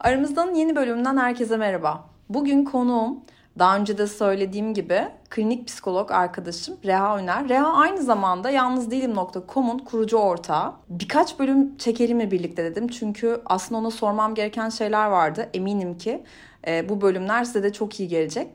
Aramızdan 0.00 0.54
yeni 0.54 0.76
bölümünden 0.76 1.16
herkese 1.16 1.56
merhaba. 1.56 2.04
Bugün 2.28 2.64
konuğum 2.64 3.20
daha 3.58 3.76
önce 3.76 3.98
de 3.98 4.06
söylediğim 4.06 4.74
gibi 4.74 5.08
klinik 5.30 5.66
psikolog 5.66 6.10
arkadaşım 6.10 6.76
Reha 6.84 7.16
Öner. 7.16 7.48
Reha 7.48 7.72
aynı 7.72 8.02
zamanda 8.02 8.50
yalnızdelim.com'un 8.50 9.78
kurucu 9.78 10.16
ortağı. 10.16 10.72
Birkaç 10.88 11.38
bölüm 11.38 11.76
çekelim 11.76 12.16
mi 12.16 12.30
birlikte 12.30 12.64
dedim. 12.64 12.88
Çünkü 12.88 13.40
aslında 13.46 13.80
ona 13.80 13.90
sormam 13.90 14.34
gereken 14.34 14.68
şeyler 14.68 15.06
vardı. 15.06 15.48
Eminim 15.54 15.98
ki 15.98 16.22
e, 16.66 16.88
bu 16.88 17.00
bölümler 17.00 17.44
size 17.44 17.62
de 17.62 17.72
çok 17.72 18.00
iyi 18.00 18.08
gelecek. 18.08 18.48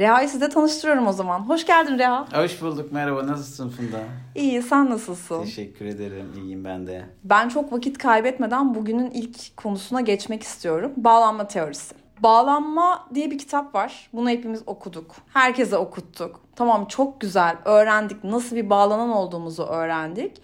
Reha'yı 0.00 0.28
size 0.28 0.48
tanıştırıyorum 0.48 1.06
o 1.06 1.12
zaman. 1.12 1.40
Hoş 1.40 1.66
geldin 1.66 1.98
Reha. 1.98 2.26
Hoş 2.32 2.62
bulduk. 2.62 2.92
Merhaba. 2.92 3.26
Nasılsın 3.26 3.68
Funda? 3.68 3.98
İyi. 4.34 4.62
Sen 4.62 4.90
nasılsın? 4.90 5.42
Teşekkür 5.42 5.84
ederim. 5.84 6.32
İyiyim 6.36 6.64
ben 6.64 6.86
de. 6.86 7.04
Ben 7.24 7.48
çok 7.48 7.72
vakit 7.72 7.98
kaybetmeden 7.98 8.74
bugünün 8.74 9.10
ilk 9.10 9.56
konusuna 9.56 10.00
geçmek 10.00 10.42
istiyorum. 10.42 10.92
Bağlanma 10.96 11.46
teorisi. 11.48 11.94
Bağlanma 12.20 13.08
diye 13.14 13.30
bir 13.30 13.38
kitap 13.38 13.74
var. 13.74 14.08
Bunu 14.12 14.28
hepimiz 14.30 14.62
okuduk. 14.66 15.14
Herkese 15.32 15.76
okuttuk. 15.76 16.40
Tamam 16.56 16.84
çok 16.84 17.20
güzel. 17.20 17.56
Öğrendik. 17.64 18.24
Nasıl 18.24 18.56
bir 18.56 18.70
bağlanan 18.70 19.10
olduğumuzu 19.10 19.62
öğrendik. 19.62 20.36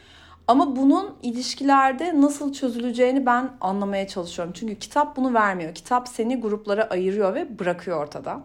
Ama 0.49 0.77
bunun 0.77 1.15
ilişkilerde 1.23 2.21
nasıl 2.21 2.53
çözüleceğini 2.53 3.27
ben 3.27 3.51
anlamaya 3.61 4.09
çalışıyorum. 4.09 4.55
Çünkü 4.57 4.79
kitap 4.79 5.17
bunu 5.17 5.35
vermiyor. 5.35 5.75
Kitap 5.75 6.09
seni 6.09 6.41
gruplara 6.41 6.85
ayırıyor 6.85 7.35
ve 7.35 7.59
bırakıyor 7.59 8.03
ortada. 8.03 8.41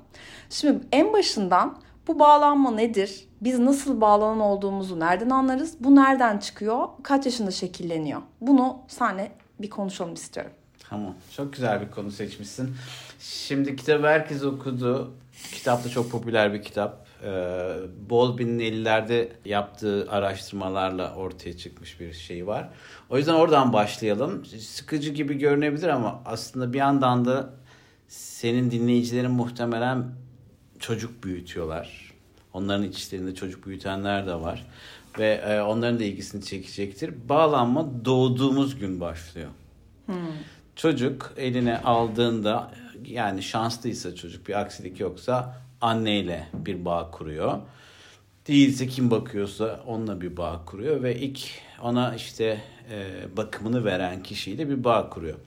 Şimdi 0.50 0.80
en 0.91 1.14
başından 1.14 1.77
bu 2.08 2.20
bağlanma 2.20 2.72
nedir? 2.72 3.27
Biz 3.41 3.60
nasıl 3.60 4.02
bağlanan 4.02 4.40
olduğumuzu 4.40 5.00
nereden 5.00 5.30
anlarız? 5.30 5.76
Bu 5.80 5.96
nereden 5.96 6.38
çıkıyor? 6.38 6.88
Kaç 7.04 7.26
yaşında 7.26 7.52
şekilleniyor? 7.52 8.22
Bunu 8.41 8.77
seninle 8.88 9.32
bir 9.60 9.70
konuşalım 9.70 10.13
istiyorum. 10.13 10.52
Tamam. 10.90 11.13
Çok 11.36 11.54
güzel 11.54 11.82
bir 11.82 11.91
konu 11.91 12.12
seçmişsin. 12.12 12.76
Şimdi 13.20 13.76
kitabı 13.76 14.08
herkes 14.08 14.44
okudu. 14.44 15.13
Kitap 15.52 15.84
da 15.84 15.90
çok 15.90 16.12
popüler 16.12 16.54
bir 16.54 16.62
kitap. 16.62 17.05
Ee, 17.24 17.74
Bowlby'nin 18.10 18.60
50'lerde 18.60 19.30
yaptığı 19.46 20.08
araştırmalarla 20.12 21.16
ortaya 21.16 21.58
çıkmış 21.58 22.00
bir 22.00 22.14
şey 22.14 22.48
var. 22.48 22.70
O 23.10 23.18
yüzden 23.18 23.34
oradan 23.34 23.74
başlayalım. 23.74 24.46
Sıkıcı 24.46 25.12
gibi 25.12 25.38
görünebilir 25.38 25.88
ama 25.88 26.22
aslında 26.26 26.74
bir 26.74 26.77
yandan 26.77 27.26
da 27.26 27.54
senin 28.08 28.72
dinleyicilerin 28.72 29.32
muhtemelen 29.32 30.05
çocuk 30.80 31.24
büyütüyorlar. 31.24 32.14
Onların 32.54 32.84
içlerinde 32.84 33.36
çocuk 33.36 33.68
büyütenler 33.68 34.27
de 34.27 34.34
var. 34.34 34.68
Ve 35.20 35.34
e, 35.34 35.62
onların 35.62 35.99
da 35.99 36.04
ilgisini 36.04 36.44
çekecektir. 36.44 37.14
Bağlanma 37.30 38.05
doğduğumuz 38.05 38.80
gün 38.80 39.02
başlıyor. 39.02 39.49
Hmm. 40.05 40.16
Çocuk 40.76 41.34
eline 41.38 41.77
aldığında 41.77 42.72
yani 43.05 43.44
şanslıysa 43.44 44.16
çocuk 44.16 44.48
bir 44.48 44.60
aksilik 44.60 44.99
yoksa 44.99 45.62
anneyle 45.82 46.48
bir 46.54 46.85
bağ 46.85 47.12
kuruyor. 47.12 47.60
Değilse 48.48 48.87
kim 48.87 49.12
bakıyorsa 49.12 49.84
onunla 49.87 50.21
bir 50.21 50.37
bağ 50.37 50.62
kuruyor 50.65 51.04
ve 51.04 51.15
ilk 51.15 51.40
ona 51.82 52.15
işte 52.15 52.62
e, 52.91 53.07
bakımını 53.37 53.85
veren 53.85 54.24
kişiyle 54.24 54.70
bir 54.70 54.84
bağ 54.84 55.09
kuruyor. 55.09 55.37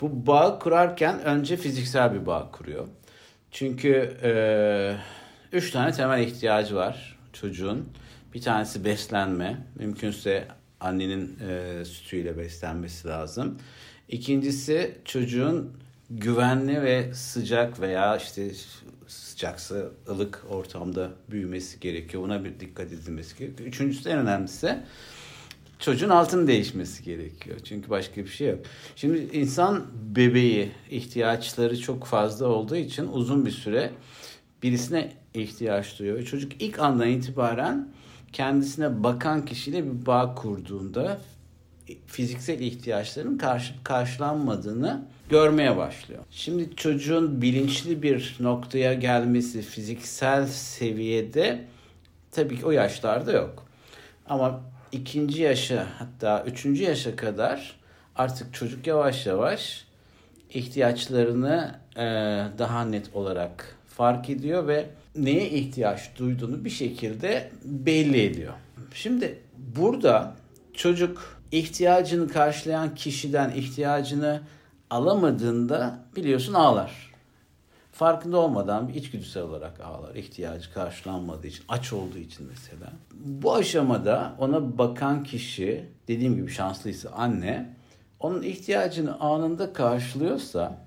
Bu 0.00 0.26
bağ 0.26 0.58
kurarken 0.58 1.24
önce 1.24 1.56
fiziksel 1.56 2.14
bir 2.14 2.26
bağ 2.26 2.50
kuruyor. 2.52 2.88
Çünkü 3.50 4.16
e, 4.22 4.32
üç 5.52 5.70
tane 5.70 5.92
temel 5.92 6.22
ihtiyacı 6.22 6.76
var 6.76 7.18
çocuğun. 7.32 7.88
Bir 8.34 8.40
tanesi 8.40 8.84
beslenme. 8.84 9.56
Mümkünse 9.74 10.48
annenin 10.80 11.38
e, 11.48 11.84
sütüyle 11.84 12.38
beslenmesi 12.38 13.08
lazım. 13.08 13.58
İkincisi 14.08 14.98
çocuğun 15.04 15.72
güvenli 16.10 16.82
ve 16.82 17.14
sıcak 17.14 17.80
veya 17.80 18.16
işte 18.16 18.50
sıcaksa 19.06 19.76
ılık 20.08 20.44
ortamda 20.50 21.10
büyümesi 21.30 21.80
gerekiyor. 21.80 22.22
Buna 22.22 22.44
bir 22.44 22.60
dikkat 22.60 22.92
edilmesi 22.92 23.38
gerekiyor. 23.38 23.68
Üçüncüsü 23.68 24.08
en 24.08 24.18
önemlisi 24.18 24.78
çocuğun 25.78 26.08
altını 26.08 26.46
değişmesi 26.46 27.04
gerekiyor. 27.04 27.56
Çünkü 27.64 27.90
başka 27.90 28.16
bir 28.24 28.28
şey 28.28 28.48
yok. 28.48 28.58
Şimdi 28.96 29.18
insan 29.32 29.86
bebeği 30.16 30.70
ihtiyaçları 30.90 31.80
çok 31.80 32.04
fazla 32.04 32.46
olduğu 32.46 32.76
için 32.76 33.08
uzun 33.12 33.46
bir 33.46 33.50
süre 33.50 33.90
birisine 34.62 35.12
ihtiyaç 35.34 35.98
duyuyor. 35.98 36.22
Çocuk 36.22 36.62
ilk 36.62 36.78
andan 36.78 37.08
itibaren 37.08 37.88
kendisine 38.32 39.02
bakan 39.02 39.44
kişiyle 39.44 39.84
bir 39.84 40.06
bağ 40.06 40.34
kurduğunda 40.34 41.20
fiziksel 42.06 42.60
ihtiyaçların 42.60 43.38
karşı, 43.38 43.74
karşılanmadığını 43.84 45.08
görmeye 45.28 45.76
başlıyor. 45.76 46.22
Şimdi 46.30 46.76
çocuğun 46.76 47.42
bilinçli 47.42 48.02
bir 48.02 48.36
noktaya 48.40 48.94
gelmesi 48.94 49.62
fiziksel 49.62 50.46
seviyede 50.46 51.64
tabii 52.30 52.58
ki 52.58 52.66
o 52.66 52.70
yaşlarda 52.70 53.32
yok. 53.32 53.64
Ama 54.28 54.60
ikinci 54.92 55.42
yaşa 55.42 55.86
hatta 55.98 56.44
üçüncü 56.46 56.82
yaşa 56.82 57.16
kadar 57.16 57.80
artık 58.16 58.54
çocuk 58.54 58.86
yavaş 58.86 59.26
yavaş 59.26 59.84
ihtiyaçlarını 60.54 61.74
e, 61.96 62.02
daha 62.58 62.84
net 62.84 63.14
olarak 63.14 63.76
fark 63.88 64.30
ediyor 64.30 64.68
ve 64.68 64.86
neye 65.16 65.50
ihtiyaç 65.50 66.10
duyduğunu 66.18 66.64
bir 66.64 66.70
şekilde 66.70 67.50
belli 67.64 68.22
ediyor. 68.22 68.52
Şimdi 68.94 69.38
burada 69.56 70.34
çocuk 70.74 71.38
ihtiyacını 71.52 72.28
karşılayan 72.28 72.94
kişiden 72.94 73.50
ihtiyacını 73.50 74.40
alamadığında 74.90 75.98
biliyorsun 76.16 76.54
ağlar. 76.54 77.08
Farkında 77.92 78.38
olmadan 78.38 78.88
bir 78.88 78.94
içgüdüsel 78.94 79.42
olarak 79.42 79.80
ağlar. 79.80 80.14
İhtiyacı 80.14 80.72
karşılanmadığı 80.72 81.46
için, 81.46 81.64
aç 81.68 81.92
olduğu 81.92 82.18
için 82.18 82.46
mesela. 82.48 82.92
Bu 83.14 83.54
aşamada 83.54 84.34
ona 84.38 84.78
bakan 84.78 85.24
kişi, 85.24 85.84
dediğim 86.08 86.36
gibi 86.36 86.50
şanslıysa 86.50 87.10
anne, 87.10 87.74
onun 88.20 88.42
ihtiyacını 88.42 89.20
anında 89.20 89.72
karşılıyorsa 89.72 90.78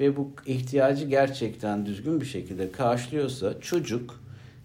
ve 0.00 0.16
bu 0.16 0.32
ihtiyacı 0.46 1.04
gerçekten 1.04 1.86
düzgün 1.86 2.20
bir 2.20 2.26
şekilde 2.26 2.72
karşılıyorsa 2.72 3.60
çocuk 3.60 4.20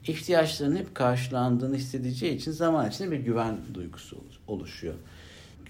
ihtiyaçlarının 0.08 0.76
hep 0.76 0.96
karşılandığını 0.96 1.76
hissedeceği 1.76 2.36
için 2.36 2.52
zaman 2.52 2.90
içinde 2.90 3.12
bir 3.12 3.20
güven 3.20 3.58
duygusu 3.74 4.18
oluşuyor 4.48 4.96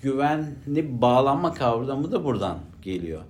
güvenli 0.05 1.01
bağlanma 1.01 1.53
kavramı 1.53 2.11
da 2.11 2.23
buradan 2.23 2.59
geliyor. 2.81 3.21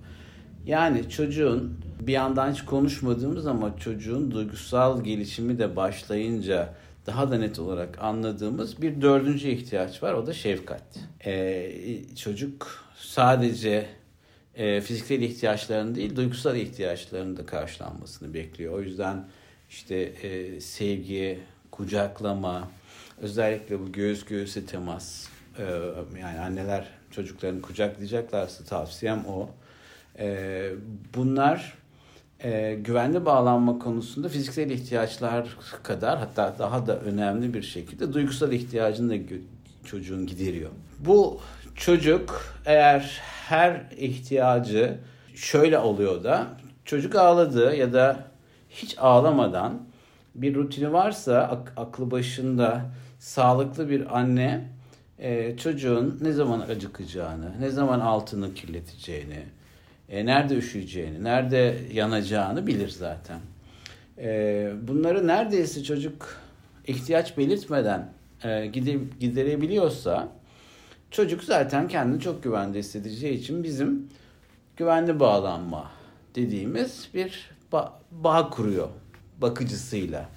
Yani 0.66 1.10
çocuğun 1.10 1.80
bir 2.00 2.12
yandan 2.12 2.52
hiç 2.52 2.64
konuşmadığımız 2.64 3.46
ama 3.46 3.78
çocuğun 3.78 4.30
duygusal 4.30 5.04
gelişimi 5.04 5.58
de 5.58 5.76
başlayınca 5.76 6.74
daha 7.06 7.30
da 7.30 7.38
net 7.38 7.58
olarak 7.58 8.02
anladığımız 8.02 8.82
bir 8.82 9.00
dördüncü 9.00 9.48
ihtiyaç 9.48 10.02
var. 10.02 10.14
O 10.14 10.26
da 10.26 10.32
şefkat. 10.32 10.82
Ee, 11.26 11.72
çocuk 12.16 12.84
sadece 12.96 13.86
e, 14.54 14.80
fiziksel 14.80 15.22
ihtiyaçlarını 15.22 15.94
değil 15.94 16.16
duygusal 16.16 16.56
ihtiyaçlarını 16.56 17.36
da 17.36 17.46
karşılanmasını 17.46 18.34
bekliyor. 18.34 18.72
O 18.72 18.80
yüzden 18.80 19.28
işte 19.70 19.96
e, 19.96 20.60
sevgi, 20.60 21.38
kucaklama, 21.70 22.68
özellikle 23.20 23.80
bu 23.80 23.92
göğüs 23.92 24.24
göğüse 24.24 24.66
temas, 24.66 25.35
ee, 25.58 26.18
yani 26.20 26.40
anneler 26.40 26.84
çocuklarını 27.10 27.62
kucaklayacaklarsa 27.62 28.64
tavsiyem 28.64 29.24
o. 29.28 29.48
Ee, 30.18 30.70
bunlar 31.14 31.74
e, 32.40 32.74
güvenli 32.74 33.24
bağlanma 33.24 33.78
konusunda 33.78 34.28
fiziksel 34.28 34.70
ihtiyaçlar 34.70 35.56
kadar 35.82 36.18
hatta 36.18 36.54
daha 36.58 36.86
da 36.86 37.00
önemli 37.00 37.54
bir 37.54 37.62
şekilde 37.62 38.12
duygusal 38.12 38.52
ihtiyacını 38.52 39.10
da 39.10 39.34
çocuğun 39.84 40.26
gideriyor. 40.26 40.70
Bu 40.98 41.40
çocuk 41.74 42.42
eğer 42.66 43.20
her 43.48 43.82
ihtiyacı 43.96 44.98
şöyle 45.34 45.78
oluyor 45.78 46.24
da 46.24 46.46
çocuk 46.84 47.14
ağladı 47.14 47.76
ya 47.76 47.92
da 47.92 48.24
hiç 48.70 48.98
ağlamadan 48.98 49.82
bir 50.34 50.54
rutini 50.54 50.92
varsa 50.92 51.38
ak- 51.38 51.72
aklı 51.76 52.10
başında 52.10 52.80
sağlıklı 53.18 53.90
bir 53.90 54.18
anne 54.18 54.75
e, 55.18 55.56
çocuğun 55.56 56.18
ne 56.20 56.32
zaman 56.32 56.60
acıkacağını, 56.60 57.60
ne 57.60 57.70
zaman 57.70 58.00
altını 58.00 58.54
kirleteceğini, 58.54 59.42
e, 60.08 60.26
nerede 60.26 60.56
üşüyeceğini, 60.56 61.24
nerede 61.24 61.78
yanacağını 61.92 62.66
bilir 62.66 62.88
zaten. 62.88 63.40
E, 64.18 64.72
bunları 64.82 65.26
neredeyse 65.26 65.82
çocuk 65.82 66.36
ihtiyaç 66.86 67.38
belirtmeden 67.38 68.12
e, 68.44 68.66
gide, 68.66 68.98
giderebiliyorsa 69.20 70.28
çocuk 71.10 71.44
zaten 71.44 71.88
kendini 71.88 72.20
çok 72.20 72.42
güvende 72.42 72.78
hissedeceği 72.78 73.34
için 73.34 73.64
bizim 73.64 74.08
güvenli 74.76 75.20
bağlanma 75.20 75.90
dediğimiz 76.34 77.08
bir 77.14 77.50
ba- 77.72 77.90
bağ 78.10 78.50
kuruyor 78.50 78.88
bakıcısıyla. 79.40 80.28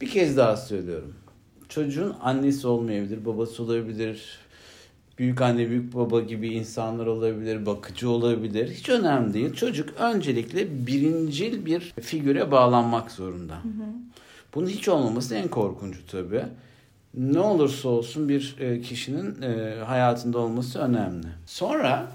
Bir 0.00 0.10
kez 0.10 0.36
daha 0.36 0.56
söylüyorum 0.56 1.14
çocuğun 1.68 2.14
annesi 2.22 2.66
olmayabilir, 2.66 3.24
babası 3.24 3.62
olabilir, 3.62 4.38
büyük 5.18 5.40
anne 5.40 5.70
büyük 5.70 5.94
baba 5.94 6.20
gibi 6.20 6.48
insanlar 6.48 7.06
olabilir, 7.06 7.66
bakıcı 7.66 8.10
olabilir. 8.10 8.70
Hiç 8.70 8.88
önemli 8.88 9.34
değil. 9.34 9.52
Çocuk 9.52 9.94
öncelikle 9.98 10.86
birincil 10.86 11.66
bir 11.66 11.80
figüre 11.80 12.50
bağlanmak 12.50 13.10
zorunda. 13.10 13.54
Hı 13.54 13.68
hı. 13.68 13.88
Bunun 14.54 14.66
hiç 14.66 14.88
olmaması 14.88 15.34
en 15.34 15.48
korkuncu 15.48 16.06
tabii. 16.06 16.42
Ne 17.14 17.40
olursa 17.40 17.88
olsun 17.88 18.28
bir 18.28 18.56
e, 18.60 18.80
kişinin 18.80 19.42
e, 19.42 19.74
hayatında 19.80 20.38
olması 20.38 20.78
önemli. 20.78 21.26
Sonra 21.46 22.06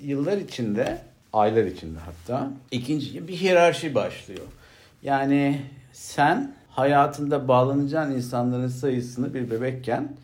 yıllar 0.00 0.38
içinde, 0.38 1.02
aylar 1.32 1.64
içinde 1.64 1.98
hatta 1.98 2.50
ikinci 2.70 3.28
bir 3.28 3.36
hiyerarşi 3.36 3.94
başlıyor. 3.94 4.46
Yani 5.02 5.62
sen 5.92 6.57
hayatında 6.78 7.48
bağlanacağın 7.48 8.10
insanların 8.10 8.68
sayısını 8.68 9.34
bir 9.34 9.50
bebekken 9.50 10.16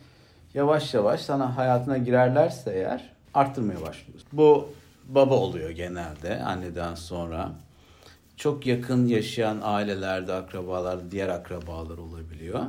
yavaş 0.53 0.93
yavaş 0.93 1.21
sana 1.21 1.57
hayatına 1.57 1.97
girerlerse 1.97 2.71
eğer 2.71 3.09
arttırmaya 3.33 3.81
başlıyorsun. 3.81 4.29
Bu 4.33 4.69
baba 5.09 5.35
oluyor 5.35 5.69
genelde 5.69 6.43
anneden 6.43 6.95
sonra. 6.95 7.51
Çok 8.37 8.67
yakın 8.67 9.07
yaşayan 9.07 9.59
ailelerde, 9.63 10.33
akrabalarda 10.33 11.11
diğer 11.11 11.29
akrabalar 11.29 11.97
olabiliyor. 11.97 12.61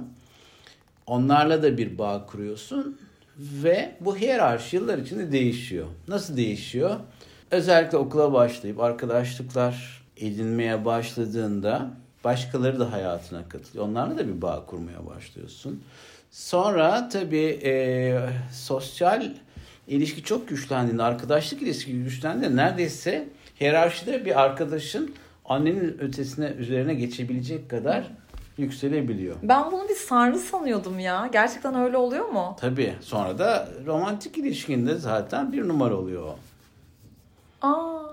Onlarla 1.07 1.63
da 1.63 1.79
bir 1.79 1.99
bağ 1.99 2.27
kuruyorsun 2.27 2.99
ve 3.39 3.97
bu 4.01 4.17
hiyerarşi 4.17 4.77
yıllar 4.77 4.99
içinde 4.99 5.33
değişiyor. 5.33 5.87
Nasıl 6.09 6.37
değişiyor? 6.37 6.97
Özellikle 7.51 7.99
okula 7.99 8.33
başlayıp 8.33 8.81
arkadaşlıklar 8.81 10.03
edinmeye 10.17 10.85
başladığında 10.85 11.91
başkaları 12.27 12.81
da 12.81 12.93
hayatına 12.93 13.49
katılıyor. 13.49 13.85
Onlarla 13.85 14.19
da 14.19 14.29
bir 14.29 14.43
bağ 14.43 14.67
kurmaya 14.67 15.07
başlıyorsun. 15.07 15.83
Sonra 16.31 17.09
tabii 17.09 17.61
e, 17.65 17.73
sosyal 18.53 19.31
ilişki 19.89 20.23
çok 20.23 20.49
güçlendiğinde, 20.49 21.03
arkadaşlık 21.03 21.63
ilişki 21.63 22.03
güçlendiğinde 22.03 22.57
neredeyse 22.57 23.29
hiyerarşide 23.61 24.25
bir 24.25 24.43
arkadaşın 24.43 25.15
annenin 25.45 25.99
ötesine 26.01 26.47
üzerine 26.47 26.95
geçebilecek 26.95 27.71
kadar 27.71 28.05
yükselebiliyor. 28.59 29.37
Ben 29.43 29.73
bunu 29.73 29.89
bir 29.89 29.95
sanrı 29.95 30.39
sanıyordum 30.39 30.99
ya. 30.99 31.29
Gerçekten 31.33 31.75
öyle 31.75 31.97
oluyor 31.97 32.29
mu? 32.29 32.57
Tabii. 32.61 32.95
Sonra 33.01 33.39
da 33.39 33.69
romantik 33.87 34.39
ilişkinde 34.39 34.95
zaten 34.95 35.53
bir 35.53 35.69
numara 35.69 35.97
oluyor 35.97 36.23
o. 36.23 36.39
Aa. 37.63 38.06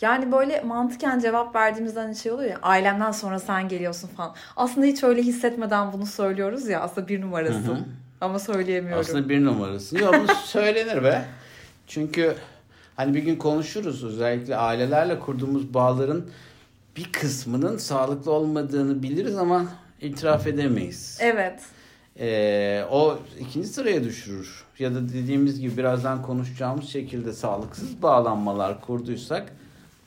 Yani 0.00 0.32
böyle 0.32 0.60
mantıken 0.60 1.18
cevap 1.18 1.54
verdiğimizden 1.54 2.02
hani 2.02 2.16
şey 2.16 2.32
oluyor 2.32 2.50
ya 2.50 2.58
ailemden 2.62 3.12
sonra 3.12 3.38
sen 3.38 3.68
geliyorsun 3.68 4.08
falan. 4.08 4.34
Aslında 4.56 4.86
hiç 4.86 5.02
öyle 5.02 5.22
hissetmeden 5.22 5.92
bunu 5.92 6.06
söylüyoruz 6.06 6.68
ya 6.68 6.80
aslında 6.80 7.08
bir 7.08 7.20
numarasın. 7.20 7.66
Hı 7.66 7.72
hı. 7.72 7.84
Ama 8.20 8.38
söyleyemiyorum. 8.38 9.00
Aslında 9.00 9.28
bir 9.28 9.44
numarasın. 9.44 9.98
Yok 9.98 10.14
bunu 10.14 10.36
söylenir 10.44 11.04
be. 11.04 11.24
Çünkü 11.86 12.34
hani 12.96 13.14
bir 13.14 13.22
gün 13.22 13.36
konuşuruz 13.36 14.04
özellikle 14.04 14.56
ailelerle 14.56 15.18
kurduğumuz 15.18 15.74
bağların 15.74 16.24
bir 16.96 17.12
kısmının 17.12 17.76
sağlıklı 17.76 18.32
olmadığını 18.32 19.02
biliriz 19.02 19.36
ama 19.36 19.66
itiraf 20.00 20.46
edemeyiz. 20.46 21.18
Evet. 21.20 21.60
Ee, 22.18 22.84
o 22.90 23.18
ikinci 23.40 23.68
sıraya 23.68 24.04
düşürür. 24.04 24.64
Ya 24.78 24.94
da 24.94 25.08
dediğimiz 25.08 25.60
gibi 25.60 25.76
birazdan 25.76 26.22
konuşacağımız 26.22 26.88
şekilde 26.88 27.32
sağlıksız 27.32 28.02
bağlanmalar 28.02 28.80
kurduysak 28.80 29.52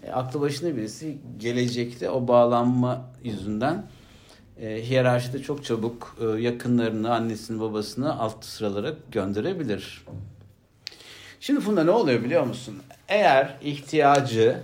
e, 0.08 0.12
aklı 0.12 0.42
başında 0.42 0.78
birisi 0.78 1.18
gelecekte 1.38 2.10
o 2.10 2.28
bağlanma 2.28 3.06
yüzünden 3.24 3.86
e, 4.62 4.90
hiyerarşide 4.90 5.42
çok 5.42 5.66
çabuk 5.66 6.18
e, 6.22 6.42
yakınlarını, 6.42 7.14
annesini, 7.14 7.62
babasını 7.62 8.20
alt 8.20 8.46
sıralara 8.46 8.94
gönderebilir. 9.12 10.06
Şimdi 11.40 11.66
bunda 11.66 11.84
ne 11.84 11.92
oluyor 11.92 12.24
biliyor 12.24 12.44
musun? 12.44 12.82
Eğer 13.08 13.58
ihtiyacı 13.62 14.60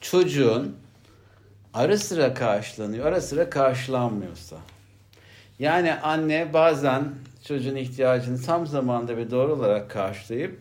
çocuğun 0.00 0.76
ara 1.74 1.98
sıra 1.98 2.34
karşılanıyor, 2.34 3.06
ara 3.06 3.20
sıra 3.20 3.50
karşılanmıyorsa. 3.50 4.56
Yani 5.58 5.94
anne 5.94 6.52
bazen 6.52 7.04
çocuğun 7.48 7.76
ihtiyacını 7.76 8.42
tam 8.42 8.66
zamanda 8.66 9.16
ve 9.16 9.30
doğru 9.30 9.52
olarak 9.52 9.90
karşılayıp 9.90 10.60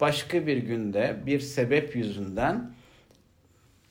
başka 0.00 0.46
bir 0.46 0.56
günde 0.56 1.16
bir 1.26 1.40
sebep 1.40 1.96
yüzünden 1.96 2.70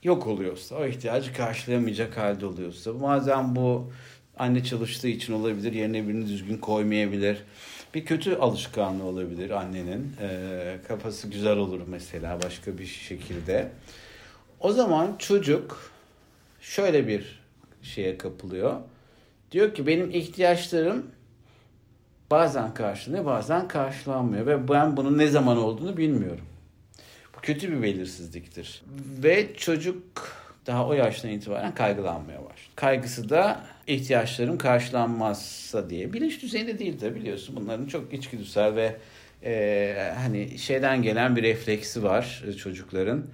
yok 0.04 0.28
oluyorsa, 0.28 0.76
o 0.76 0.86
ihtiyacı 0.86 1.34
karşılayamayacak 1.34 2.18
halde 2.18 2.46
oluyorsa, 2.46 3.02
bazen 3.02 3.56
bu 3.56 3.92
anne 4.38 4.64
çalıştığı 4.64 5.08
için 5.08 5.34
olabilir, 5.34 5.74
yerine 5.74 6.08
birini 6.08 6.28
düzgün 6.28 6.58
koymayabilir. 6.58 7.44
Bir 7.94 8.06
kötü 8.06 8.36
alışkanlığı 8.36 9.04
olabilir 9.04 9.50
annenin. 9.50 10.16
E, 10.22 10.78
kafası 10.88 11.28
güzel 11.28 11.58
olur 11.58 11.82
mesela 11.88 12.42
başka 12.44 12.78
bir 12.78 12.86
şekilde. 12.86 13.72
O 14.60 14.72
zaman 14.72 15.16
çocuk 15.20 15.92
şöyle 16.62 17.08
bir 17.08 17.40
şeye 17.82 18.18
kapılıyor. 18.18 18.76
Diyor 19.52 19.74
ki 19.74 19.88
benim 19.88 20.12
ihtiyaçlarım 20.12 21.06
bazen 22.32 22.74
karşılanıyor, 22.74 23.26
bazen 23.26 23.68
karşılanmıyor 23.68 24.46
ve 24.46 24.68
ben 24.68 24.98
bunun 24.98 25.18
ne 25.18 25.28
zaman 25.28 25.58
olduğunu 25.58 25.98
bilmiyorum 25.98 26.46
kötü 27.42 27.72
bir 27.72 27.82
belirsizliktir. 27.84 28.82
Ve 29.24 29.54
çocuk 29.58 30.04
daha 30.66 30.88
o 30.88 30.94
yaştan 30.94 31.32
itibaren 31.32 31.76
kaygılanmaya 31.76 32.38
başlıyor. 32.38 32.70
Kaygısı 32.76 33.30
da 33.30 33.66
ihtiyaçlarım 33.88 34.58
karşılanmazsa 34.58 35.90
diye. 35.90 36.14
Bilinç 36.14 36.42
düzeyinde 36.42 36.80
değil 36.80 37.02
de 37.02 37.16
biliyorsun 37.16 37.56
bunların 37.56 37.86
çok 37.86 38.14
içgüdüsel 38.14 38.76
ve 38.76 38.96
e, 39.44 40.14
hani 40.18 40.58
şeyden 40.58 41.02
gelen 41.02 41.36
bir 41.36 41.44
refleksi 41.44 42.04
var 42.04 42.44
çocukların. 42.58 43.26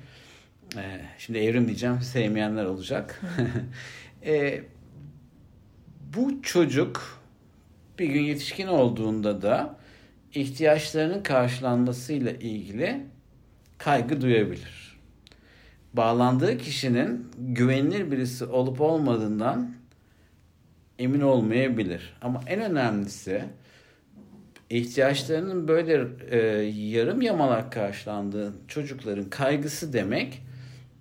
E, 0.78 1.02
şimdi 1.18 1.40
evrim 1.40 1.68
diyeceğim 1.68 2.02
sevmeyenler 2.02 2.66
olacak. 2.66 3.22
e, 4.26 4.62
bu 6.16 6.42
çocuk 6.42 7.22
bir 8.00 8.06
gün 8.06 8.22
yetişkin 8.22 8.68
olduğunda 8.68 9.42
da 9.42 9.78
ihtiyaçlarının 10.34 11.24
karşılanmasıyla 11.24 12.32
ilgili 12.32 13.06
kaygı 13.78 14.22
duyabilir. 14.22 15.00
Bağlandığı 15.94 16.58
kişinin 16.58 17.28
güvenilir 17.38 18.12
birisi 18.12 18.46
olup 18.46 18.82
olmadığından 18.82 19.76
emin 21.00 21.22
olmayabilir. 21.22 22.14
Ama 22.22 22.42
en 22.48 22.62
önemlisi 22.62 23.44
ihtiyaçlarının 24.70 25.68
böyle 25.68 26.08
e, 26.30 26.38
yarım 26.68 27.22
yamalak 27.22 27.72
karşılandığı 27.72 28.54
çocukların 28.68 29.30
kaygısı 29.30 29.94
demek 29.94 30.42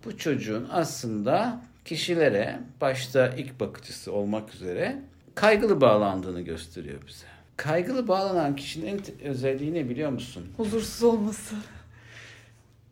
bu 0.05 0.19
çocuğun 0.19 0.69
aslında 0.71 1.63
kişilere 1.85 2.61
başta 2.81 3.29
ilk 3.29 3.61
bakıcısı 3.61 4.13
olmak 4.13 4.55
üzere 4.55 4.99
kaygılı 5.35 5.81
bağlandığını 5.81 6.41
gösteriyor 6.41 6.99
bize. 7.07 7.27
Kaygılı 7.57 8.09
bağlanan 8.09 8.57
kişinin 8.57 8.87
en 8.87 9.29
özelliği 9.31 9.75
ne 9.75 9.89
biliyor 9.89 10.11
musun? 10.11 10.47
Huzursuz 10.57 11.03
olması 11.03 11.57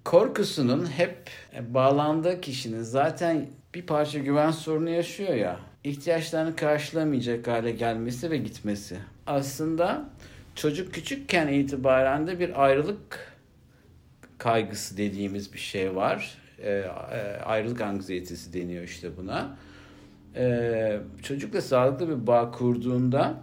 korkusunun 0.04 0.87
hep 0.87 1.30
bağlandığı 1.68 2.40
kişinin 2.40 2.82
zaten 2.82 3.47
bir 3.75 3.82
parça 3.82 4.18
güven 4.18 4.50
sorunu 4.50 4.90
yaşıyor 4.90 5.35
ya. 5.35 5.61
ihtiyaçlarını 5.85 6.56
karşılamayacak 6.56 7.47
hale 7.47 7.71
gelmesi 7.71 8.30
ve 8.30 8.37
gitmesi. 8.37 8.99
Aslında 9.26 10.11
çocuk 10.54 10.94
küçükken 10.94 11.49
itibaren 11.49 12.26
de 12.26 12.38
bir 12.40 12.64
ayrılık 12.64 13.32
kaygısı 14.38 14.97
dediğimiz 14.97 15.52
bir 15.52 15.59
şey 15.59 15.97
var. 15.97 16.38
E, 16.62 16.85
ayrılık 17.44 17.80
anksiyetesi 17.80 18.52
deniyor 18.52 18.85
işte 18.85 19.16
buna. 19.16 19.56
E, 20.37 21.00
çocukla 21.23 21.61
sağlıklı 21.61 22.09
bir 22.09 22.26
bağ 22.26 22.50
kurduğunda 22.50 23.35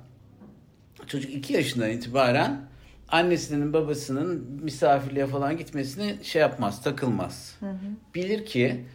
çocuk 1.08 1.34
2 1.34 1.54
yaşından 1.54 1.90
itibaren 1.90 2.69
annesinin 3.12 3.74
babasının 3.74 4.60
misafirliğe 4.64 5.28
falan 5.28 5.58
gitmesini 5.58 6.16
şey 6.24 6.42
yapmaz, 6.42 6.84
takılmaz. 6.84 7.56
Hı 7.60 7.70
hı. 7.70 7.76
Bilir 8.16 8.46
ki 8.46 8.86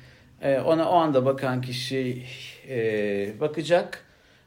e, 0.43 0.59
ona 0.59 0.91
o 0.91 0.95
anda 0.95 1.25
bakan 1.25 1.63
kişi 1.63 2.23
e, 2.69 3.41
bakacak, 3.41 4.05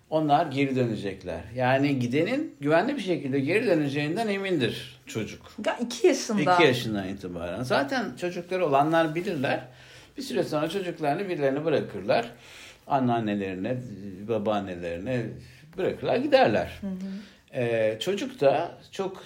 onlar 0.09 0.45
geri 0.45 0.75
dönecekler. 0.75 1.41
Yani 1.55 1.99
gidenin 1.99 2.55
güvenli 2.59 2.95
bir 2.95 3.01
şekilde 3.01 3.39
geri 3.39 3.67
döneceğinden 3.67 4.27
emindir 4.27 4.99
çocuk. 5.05 5.41
Ya 5.65 5.77
iki 5.77 6.07
yaşında. 6.07 6.55
İki 6.55 6.63
yaşından 6.63 7.07
itibaren. 7.07 7.63
Zaten 7.63 8.15
çocukları 8.21 8.65
olanlar 8.65 9.15
bilirler. 9.15 9.67
Bir 10.17 10.21
süre 10.21 10.43
sonra 10.43 10.69
çocuklarını 10.69 11.29
birilerine 11.29 11.65
bırakırlar. 11.65 12.31
Anneannelerine, 12.87 13.77
babaannelerine 14.27 15.25
bırakırlar 15.77 16.15
giderler. 16.15 16.77
Hı 16.81 16.87
hı. 16.87 16.93
Ee, 17.53 17.97
çocuk 17.99 18.41
da 18.41 18.77
çok 18.91 19.23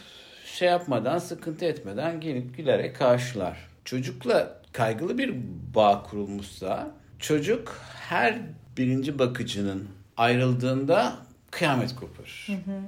şey 0.51 0.67
yapmadan, 0.67 1.17
sıkıntı 1.17 1.65
etmeden 1.65 2.22
gelip 2.22 2.58
gülerek 2.58 2.96
karşılar. 2.96 3.58
Çocukla 3.86 4.62
kaygılı 4.72 5.17
bir 5.17 5.34
bağ 5.75 6.03
kurulmuşsa 6.03 6.91
çocuk 7.20 7.77
her 8.10 8.39
birinci 8.77 9.20
bakıcının 9.20 9.88
ayrıldığında 10.17 11.17
kıyamet 11.51 11.96
kopar. 11.96 12.48
Hı 12.48 12.53
hı. 12.53 12.81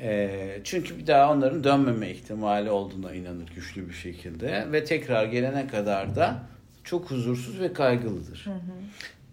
E, 0.00 0.60
çünkü 0.64 0.98
bir 0.98 1.06
daha 1.06 1.32
onların 1.32 1.64
dönmeme 1.64 2.10
ihtimali 2.10 2.70
olduğuna 2.70 3.14
inanır 3.14 3.48
güçlü 3.54 3.88
bir 3.88 3.94
şekilde 3.94 4.72
ve 4.72 4.84
tekrar 4.84 5.24
gelene 5.24 5.66
kadar 5.66 6.16
da 6.16 6.42
çok 6.84 7.10
huzursuz 7.10 7.60
ve 7.60 7.72
kaygılıdır. 7.72 8.42
Hı 8.44 8.50
hı. 8.50 8.72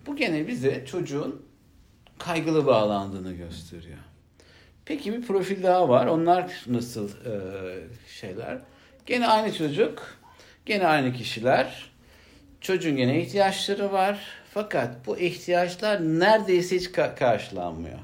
Bu 0.08 0.16
gene 0.16 0.48
bize 0.48 0.86
çocuğun 0.86 1.42
kaygılı 2.18 2.66
bağlandığını 2.66 3.34
gösteriyor. 3.34 3.98
Peki 4.86 5.14
bir 5.14 5.22
profil 5.22 5.64
daha 5.64 5.90
var. 5.90 6.08
Onlar 6.08 6.52
nasıl 6.68 7.10
e, 7.10 7.34
şeyler? 8.20 8.60
Gene 9.06 9.28
aynı 9.28 9.54
çocuk, 9.54 10.18
gene 10.66 10.88
aynı 10.88 11.14
kişiler. 11.14 11.92
Çocuğun 12.62 12.96
gene 12.98 13.22
ihtiyaçları 13.22 13.92
var. 13.92 14.26
Fakat 14.54 15.08
bu 15.08 15.18
ihtiyaçlar 15.20 16.02
neredeyse 16.02 16.76
hiç 16.76 16.86
ka- 16.86 17.16
karşılanmıyor. 17.16 18.00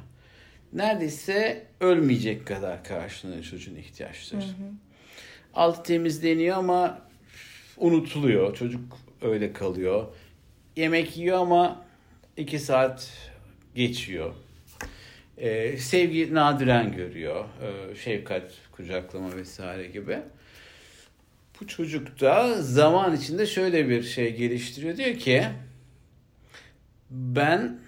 Neredeyse 0.73 1.65
ölmeyecek 1.79 2.47
kadar 2.47 2.83
karşılanıyor 2.83 3.43
çocuğun 3.43 3.75
ihtiyaçları. 3.75 4.41
Hı 4.41 4.45
hı. 4.45 4.71
Altı 5.53 5.83
temizleniyor 5.83 6.57
ama 6.57 7.01
unutuluyor. 7.77 8.55
Çocuk 8.55 8.81
öyle 9.21 9.53
kalıyor. 9.53 10.05
Yemek 10.75 11.17
yiyor 11.17 11.37
ama 11.37 11.85
iki 12.37 12.59
saat 12.59 13.11
geçiyor. 13.75 14.33
Ee, 15.37 15.77
sevgi 15.77 16.33
nadiren 16.33 16.91
görüyor. 16.95 17.45
Ee, 17.61 17.95
şefkat, 17.95 18.51
kucaklama 18.71 19.35
vesaire 19.35 19.87
gibi. 19.87 20.19
Bu 21.61 21.67
çocuk 21.67 22.21
da 22.21 22.61
zaman 22.61 23.15
içinde 23.15 23.45
şöyle 23.45 23.89
bir 23.89 24.03
şey 24.03 24.35
geliştiriyor. 24.35 24.97
Diyor 24.97 25.15
ki 25.15 25.43
ben 27.11 27.79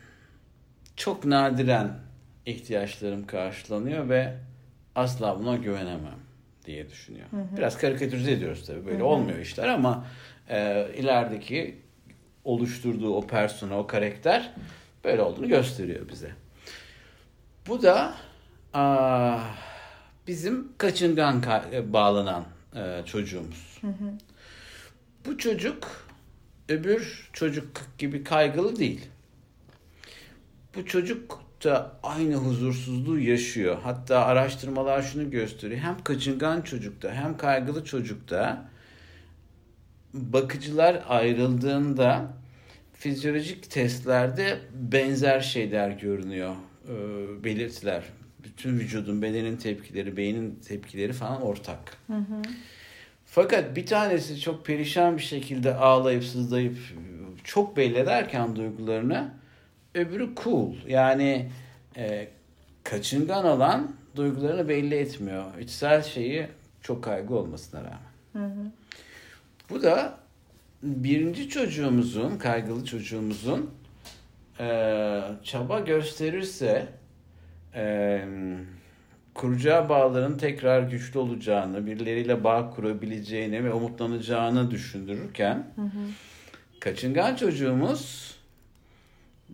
çok 0.95 1.25
nadiren 1.25 1.93
ihtiyaçlarım 2.45 3.27
karşılanıyor 3.27 4.09
ve 4.09 4.33
asla 4.95 5.39
buna 5.39 5.55
güvenemem 5.55 6.19
diye 6.65 6.89
düşünüyor. 6.89 7.25
Hı 7.31 7.37
hı. 7.37 7.57
Biraz 7.57 7.77
karikatürize 7.77 8.31
ediyoruz 8.31 8.65
tabii. 8.67 8.85
Böyle 8.85 8.97
hı 8.97 9.01
hı. 9.01 9.05
olmuyor 9.05 9.39
işler 9.39 9.67
ama 9.67 10.05
e, 10.49 10.87
ilerideki 10.97 11.77
oluşturduğu 12.43 13.15
o 13.15 13.27
persona, 13.27 13.79
o 13.79 13.87
karakter 13.87 14.53
böyle 15.03 15.21
olduğunu 15.21 15.47
gösteriyor 15.47 16.09
bize. 16.09 16.31
Bu 17.69 17.81
da 17.81 18.13
a, 18.73 19.39
bizim 20.27 20.67
kaçıngan 20.77 21.41
ka- 21.41 21.93
bağlanan 21.93 22.45
e, 22.75 23.01
çocuğumuz. 23.05 23.77
Hı 23.81 23.87
hı. 23.87 24.13
Bu 25.25 25.37
çocuk 25.37 26.07
öbür 26.69 27.29
çocuk 27.33 27.67
gibi 27.97 28.23
kaygılı 28.23 28.75
değil. 28.75 29.07
Bu 30.75 30.85
çocuk 30.85 31.39
da 31.63 31.99
aynı 32.03 32.35
huzursuzluğu 32.35 33.19
yaşıyor. 33.19 33.77
Hatta 33.83 34.25
araştırmalar 34.25 35.01
şunu 35.01 35.31
gösteriyor. 35.31 35.81
Hem 35.81 36.03
kaçıngan 36.03 36.61
çocukta 36.61 37.13
hem 37.13 37.37
kaygılı 37.37 37.85
çocukta 37.85 38.69
bakıcılar 40.13 41.03
ayrıldığında 41.07 42.33
fizyolojik 42.93 43.71
testlerde 43.71 44.59
benzer 44.73 45.39
şeyler 45.41 45.89
görünüyor. 45.89 46.55
E, 46.87 46.93
belirtiler. 47.43 48.03
Bütün 48.43 48.79
vücudun, 48.79 49.21
bedenin 49.21 49.57
tepkileri, 49.57 50.17
beynin 50.17 50.59
tepkileri 50.67 51.13
falan 51.13 51.41
ortak. 51.41 51.97
Hı 52.07 52.13
hı. 52.13 52.41
Fakat 53.25 53.75
bir 53.75 53.85
tanesi 53.85 54.39
çok 54.39 54.65
perişan 54.65 55.17
bir 55.17 55.21
şekilde 55.21 55.75
ağlayıp 55.75 56.23
sızlayıp 56.23 56.77
çok 57.43 57.77
belli 57.77 57.97
ederken 57.97 58.55
duygularını 58.55 59.31
öbürü 59.95 60.29
cool. 60.43 60.73
Yani 60.87 61.49
e, 61.97 62.27
kaçıngan 62.83 63.45
olan 63.45 63.95
duygularını 64.15 64.69
belli 64.69 64.95
etmiyor. 64.95 65.57
İçsel 65.59 66.03
şeyi 66.03 66.47
çok 66.81 67.03
kaygı 67.03 67.35
olmasına 67.35 67.81
rağmen. 67.81 67.99
Hı 68.33 68.53
hı. 68.53 68.71
Bu 69.69 69.83
da 69.83 70.17
birinci 70.83 71.49
çocuğumuzun, 71.49 72.37
kaygılı 72.37 72.85
çocuğumuzun 72.85 73.69
e, 74.59 75.21
çaba 75.43 75.79
gösterirse 75.79 76.87
e, 77.75 78.25
kuracağı 79.33 79.89
bağların 79.89 80.37
tekrar 80.37 80.81
güçlü 80.81 81.19
olacağını, 81.19 81.85
birileriyle 81.85 82.43
bağ 82.43 82.69
kurabileceğini 82.69 83.63
ve 83.63 83.73
umutlanacağını 83.73 84.71
düşündürürken 84.71 85.67
hı 85.75 85.81
hı. 85.81 86.09
kaçıngan 86.79 87.35
çocuğumuz 87.35 88.35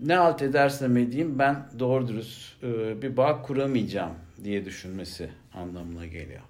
ne 0.01 0.17
alt 0.17 0.41
edersem 0.41 0.97
edeyim 0.97 1.39
ben 1.39 1.65
doğru 1.79 2.07
dürüst 2.07 2.63
e, 2.63 3.01
bir 3.01 3.17
bağ 3.17 3.41
kuramayacağım 3.41 4.13
diye 4.43 4.65
düşünmesi 4.65 5.29
anlamına 5.53 6.05
geliyor. 6.05 6.41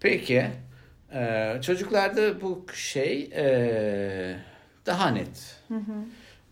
Peki 0.00 0.46
e, 1.12 1.52
çocuklarda 1.62 2.40
bu 2.40 2.66
şey 2.74 3.30
e, 3.34 4.36
daha 4.86 5.10
net. 5.10 5.60
Hı 5.68 5.74
hı. 5.74 6.04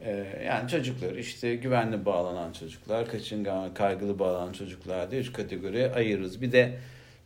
Ee, 0.05 0.45
yani 0.47 0.69
çocuklar 0.69 1.15
işte 1.15 1.57
güvenli 1.57 2.05
bağlanan 2.05 2.53
çocuklar, 2.53 3.09
kaçıngan, 3.09 3.75
kaygılı 3.75 4.19
bağlanan 4.19 4.53
çocuklar 4.53 5.11
diye 5.11 5.21
üç 5.21 5.33
kategoriye 5.33 5.93
ayırırız. 5.93 6.43
Bir 6.43 6.53
de 6.53 6.79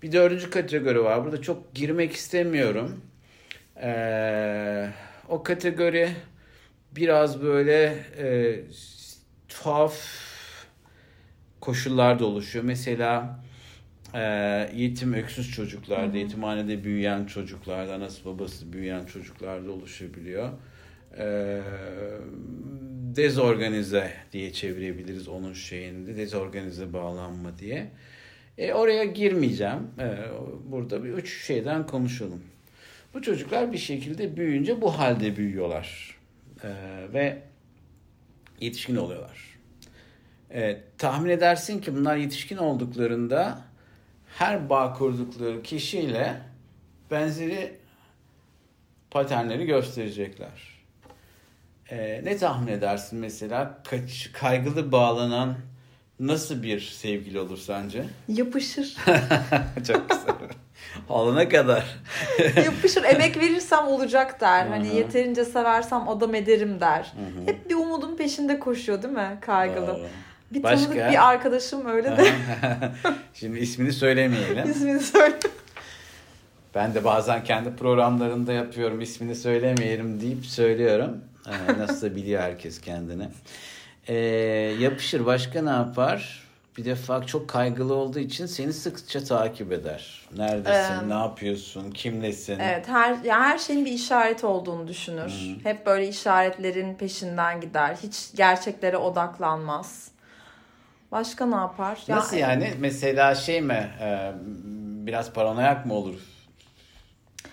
bir 0.02 0.12
dördüncü 0.12 0.50
kategori 0.50 1.04
var. 1.04 1.24
Burada 1.24 1.42
çok 1.42 1.74
girmek 1.74 2.12
istemiyorum. 2.12 3.00
Ee, 3.82 4.88
o 5.28 5.42
kategori 5.42 6.08
biraz 6.96 7.42
böyle 7.42 7.84
e, 8.18 8.60
tuhaf 9.48 9.94
koşullarda 11.60 12.24
oluşuyor. 12.24 12.64
Mesela 12.64 13.40
e, 14.14 14.20
yetim 14.74 15.12
öksüz 15.12 15.52
çocuklarda, 15.52 16.16
yetimhanede 16.16 16.84
büyüyen 16.84 17.24
çocuklarda, 17.24 17.94
anası 17.94 18.24
babası 18.24 18.72
büyüyen 18.72 19.04
çocuklarda 19.04 19.72
oluşabiliyor 19.72 20.52
e, 21.18 21.60
dezorganize 23.16 24.12
diye 24.32 24.52
çevirebiliriz 24.52 25.28
onun 25.28 25.52
şeyinde. 25.52 26.16
Dezorganize 26.16 26.92
bağlanma 26.92 27.58
diye. 27.58 27.90
E, 28.58 28.72
oraya 28.72 29.04
girmeyeceğim. 29.04 29.90
E, 29.98 30.16
burada 30.64 31.04
bir 31.04 31.10
üç 31.10 31.46
şeyden 31.46 31.86
konuşalım. 31.86 32.42
Bu 33.14 33.22
çocuklar 33.22 33.72
bir 33.72 33.78
şekilde 33.78 34.36
büyüyünce 34.36 34.80
bu 34.80 34.98
halde 34.98 35.36
büyüyorlar. 35.36 36.18
E, 36.64 36.68
ve 37.12 37.42
yetişkin 38.60 38.96
oluyorlar. 38.96 39.58
E, 40.50 40.80
tahmin 40.98 41.30
edersin 41.30 41.80
ki 41.80 41.96
bunlar 41.96 42.16
yetişkin 42.16 42.56
olduklarında 42.56 43.60
her 44.38 44.70
bağ 44.70 44.92
kurdukları 44.92 45.62
kişiyle 45.62 46.40
benzeri 47.10 47.76
paternleri 49.10 49.66
gösterecekler. 49.66 50.77
Ee, 51.90 52.20
ne 52.24 52.36
tahmin 52.36 52.72
edersin 52.72 53.18
mesela? 53.18 53.78
Kaç, 53.90 54.30
kaygılı 54.32 54.92
bağlanan 54.92 55.54
nasıl 56.20 56.62
bir 56.62 56.80
sevgili 56.80 57.40
olur 57.40 57.58
sence? 57.58 58.04
Yapışır. 58.28 58.96
Çok 59.86 60.10
güzel. 60.10 60.34
Alana 61.08 61.48
kadar. 61.48 61.84
Yapışır. 62.64 63.04
Emek 63.04 63.36
verirsem 63.36 63.86
olacak 63.86 64.40
der. 64.40 64.64
Hı-hı. 64.64 64.70
Hani 64.70 64.96
yeterince 64.96 65.44
seversem 65.44 66.08
adam 66.08 66.34
ederim 66.34 66.80
der. 66.80 67.12
Hı-hı. 67.16 67.46
Hep 67.46 67.70
bir 67.70 67.74
umudun 67.74 68.16
peşinde 68.16 68.58
koşuyor 68.58 69.02
değil 69.02 69.14
mi 69.14 69.38
kaygılı? 69.40 70.00
Bir 70.50 70.62
Başka? 70.62 70.86
tanıdık 70.86 71.10
bir 71.10 71.28
arkadaşım 71.28 71.86
öyle 71.86 72.16
de. 72.16 72.32
Şimdi 73.34 73.58
ismini 73.58 73.92
söylemeyelim. 73.92 74.70
İsmini 74.70 75.00
söyle. 75.00 75.36
Ben 76.74 76.94
de 76.94 77.04
bazen 77.04 77.44
kendi 77.44 77.76
programlarında 77.76 78.52
yapıyorum 78.52 79.00
ismini 79.00 79.34
söylemeyelim 79.34 80.20
deyip 80.20 80.46
söylüyorum. 80.46 81.24
Ee, 81.46 81.78
nasıl 81.78 82.10
da 82.10 82.16
biliyor 82.16 82.42
herkes 82.42 82.80
kendini. 82.80 83.28
Ee, 84.08 84.14
yapışır. 84.80 85.26
Başka 85.26 85.62
ne 85.62 85.70
yapar? 85.70 86.42
Bir 86.76 86.84
defa 86.84 87.26
çok 87.26 87.48
kaygılı 87.48 87.94
olduğu 87.94 88.18
için 88.18 88.46
seni 88.46 88.72
sıkça 88.72 89.24
takip 89.24 89.72
eder. 89.72 90.22
Neredesin, 90.36 90.94
ee, 90.94 91.08
ne 91.08 91.14
yapıyorsun, 91.14 91.90
kimlesin? 91.90 92.58
Evet, 92.58 92.88
her 92.88 93.24
ya 93.24 93.40
her 93.40 93.58
şeyin 93.58 93.84
bir 93.84 93.92
işaret 93.92 94.44
olduğunu 94.44 94.88
düşünür. 94.88 95.30
Hı-hı. 95.30 95.68
Hep 95.68 95.86
böyle 95.86 96.08
işaretlerin 96.08 96.94
peşinden 96.94 97.60
gider. 97.60 97.96
Hiç 98.02 98.36
gerçeklere 98.36 98.96
odaklanmaz. 98.96 100.08
Başka 101.12 101.46
ne 101.46 101.56
yapar? 101.56 101.98
Nasıl 102.08 102.36
ya, 102.36 102.48
yani? 102.48 102.74
Mesela 102.78 103.34
şey 103.34 103.60
mi? 103.60 103.90
E, 104.00 104.32
biraz 105.06 105.32
paranoyak 105.32 105.86
mı 105.86 105.94
olur? 105.94 106.20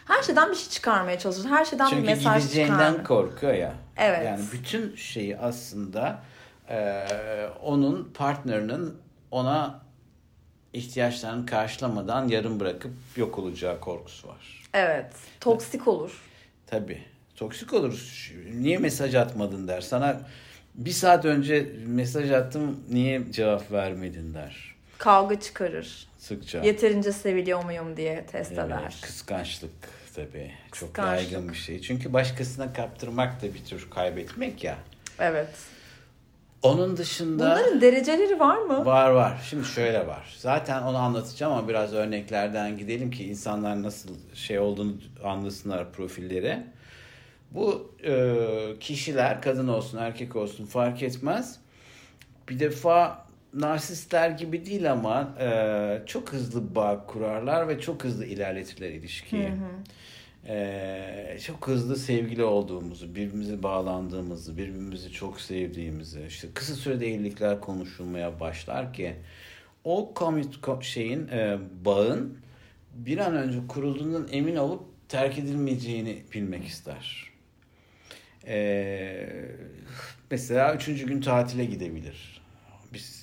Her 0.06 0.24
şeyden 0.24 0.52
bir 0.52 0.56
şey 0.56 0.70
çıkarmaya 0.70 1.20
çalışır. 1.20 1.46
Her 1.50 1.66
şeyden 1.66 1.86
Çünkü 1.90 2.02
bir 2.02 2.08
mesaj 2.08 2.18
çıkarmaya. 2.24 2.40
Çünkü 2.42 2.54
gideceğinden 2.54 3.04
korkuyor 3.04 3.54
ya. 3.54 3.74
Evet. 3.98 4.26
Yani 4.26 4.44
bütün 4.54 4.96
şeyi 4.96 5.38
aslında 5.38 6.22
e, 6.70 7.06
onun 7.64 8.12
partnerinin 8.14 8.94
ona 9.32 9.82
ihtiyaçlarını 10.74 11.46
karşılamadan 11.46 12.28
yarım 12.28 12.60
bırakıp 12.60 12.92
yok 13.16 13.40
olacağı 13.40 13.80
korkusu 13.80 14.28
var. 14.28 14.64
Evet. 14.74 15.14
Toksik 15.40 15.88
olur. 15.88 16.22
Tabii. 16.68 17.04
Toksik 17.36 17.74
olur. 17.74 18.32
Niye 18.54 18.78
mesaj 18.78 19.16
atmadın 19.16 19.68
der. 19.68 19.82
Sana 19.82 20.22
bir 20.76 20.92
saat 20.92 21.26
önce 21.26 21.72
mesaj 21.88 22.32
attım 22.32 22.80
niye 22.90 23.22
cevap 23.32 23.72
vermedin 23.72 24.34
der. 24.34 24.76
Kavga 24.98 25.40
çıkarır. 25.40 26.08
Sıkça. 26.18 26.60
Yeterince 26.64 27.12
seviliyor 27.12 27.64
muyum 27.64 27.98
diye 27.98 28.26
test 28.26 28.52
Evet, 28.52 28.66
eder. 28.66 28.98
kıskançlık 29.02 29.72
tabii. 30.16 30.52
Çok 30.72 30.94
Kıskançlık. 30.94 31.32
yaygın 31.32 31.50
bir 31.50 31.58
şey. 31.58 31.82
Çünkü 31.82 32.14
başkasına 32.14 32.74
kaptırmak 32.74 33.42
da 33.42 33.54
bir 33.54 33.66
tür 33.66 33.90
kaybetmek 33.90 34.64
ya. 34.64 34.78
Evet. 35.20 35.50
Onun 36.64 36.98
dışında 36.98 37.44
Bunların 37.44 37.82
dereceleri 37.82 38.40
var 38.40 38.58
mı? 38.58 38.86
var 38.86 39.10
var. 39.10 39.42
Şimdi 39.50 39.66
şöyle 39.66 40.08
var. 40.08 40.36
Zaten 40.38 40.82
onu 40.82 40.98
anlatacağım 40.98 41.54
ama 41.54 41.68
biraz 41.68 41.94
örneklerden 41.94 42.78
gidelim 42.78 43.12
ki 43.12 43.26
insanlar 43.30 43.84
nasıl 43.84 44.10
şey 44.34 44.60
olduğunu 44.60 44.94
anlasınlar 45.24 45.92
profilleri. 45.92 46.64
Bu 47.52 47.92
e, 48.04 48.36
kişiler 48.80 49.42
kadın 49.42 49.68
olsun 49.68 49.98
erkek 49.98 50.36
olsun 50.36 50.66
fark 50.66 51.04
etmez. 51.04 51.60
Bir 52.50 52.60
defa 52.60 53.25
narsistler 53.56 54.30
gibi 54.30 54.66
değil 54.66 54.92
ama 54.92 55.36
e, 55.40 56.02
çok 56.06 56.34
hızlı 56.34 56.76
bağ 56.76 57.06
kurarlar 57.08 57.68
ve 57.68 57.80
çok 57.80 58.04
hızlı 58.04 58.26
ilerletirler 58.26 58.90
ilişkiyi. 58.90 59.52
E, 60.48 61.38
çok 61.46 61.68
hızlı 61.68 61.96
sevgili 61.96 62.44
olduğumuzu, 62.44 63.16
birbirimize 63.16 63.64
bağlandığımızı, 63.64 64.58
birbirimizi 64.58 65.12
çok 65.12 65.42
sevdiğimizi, 65.42 66.26
işte 66.28 66.48
kısa 66.54 66.74
sürede 66.76 67.14
evlilikler 67.14 67.62
konuşulmaya 67.62 68.40
başlar 68.40 68.94
ki 68.94 69.16
o 69.84 70.14
komut 70.14 70.56
ko- 70.56 70.84
şeyin 70.84 71.28
e, 71.28 71.58
bağın 71.86 72.38
bir 72.94 73.18
an 73.18 73.36
önce 73.36 73.60
kurulduğundan 73.68 74.28
emin 74.32 74.56
olup 74.56 74.84
terk 75.10 75.40
edilmeyeceğini 75.40 76.24
bilmek 76.34 76.66
ister. 76.66 77.32
E, 78.48 79.30
mesela 80.32 80.76
üçüncü 80.76 81.08
gün 81.08 81.22
tatile 81.22 81.66
gidebilir. 81.66 82.35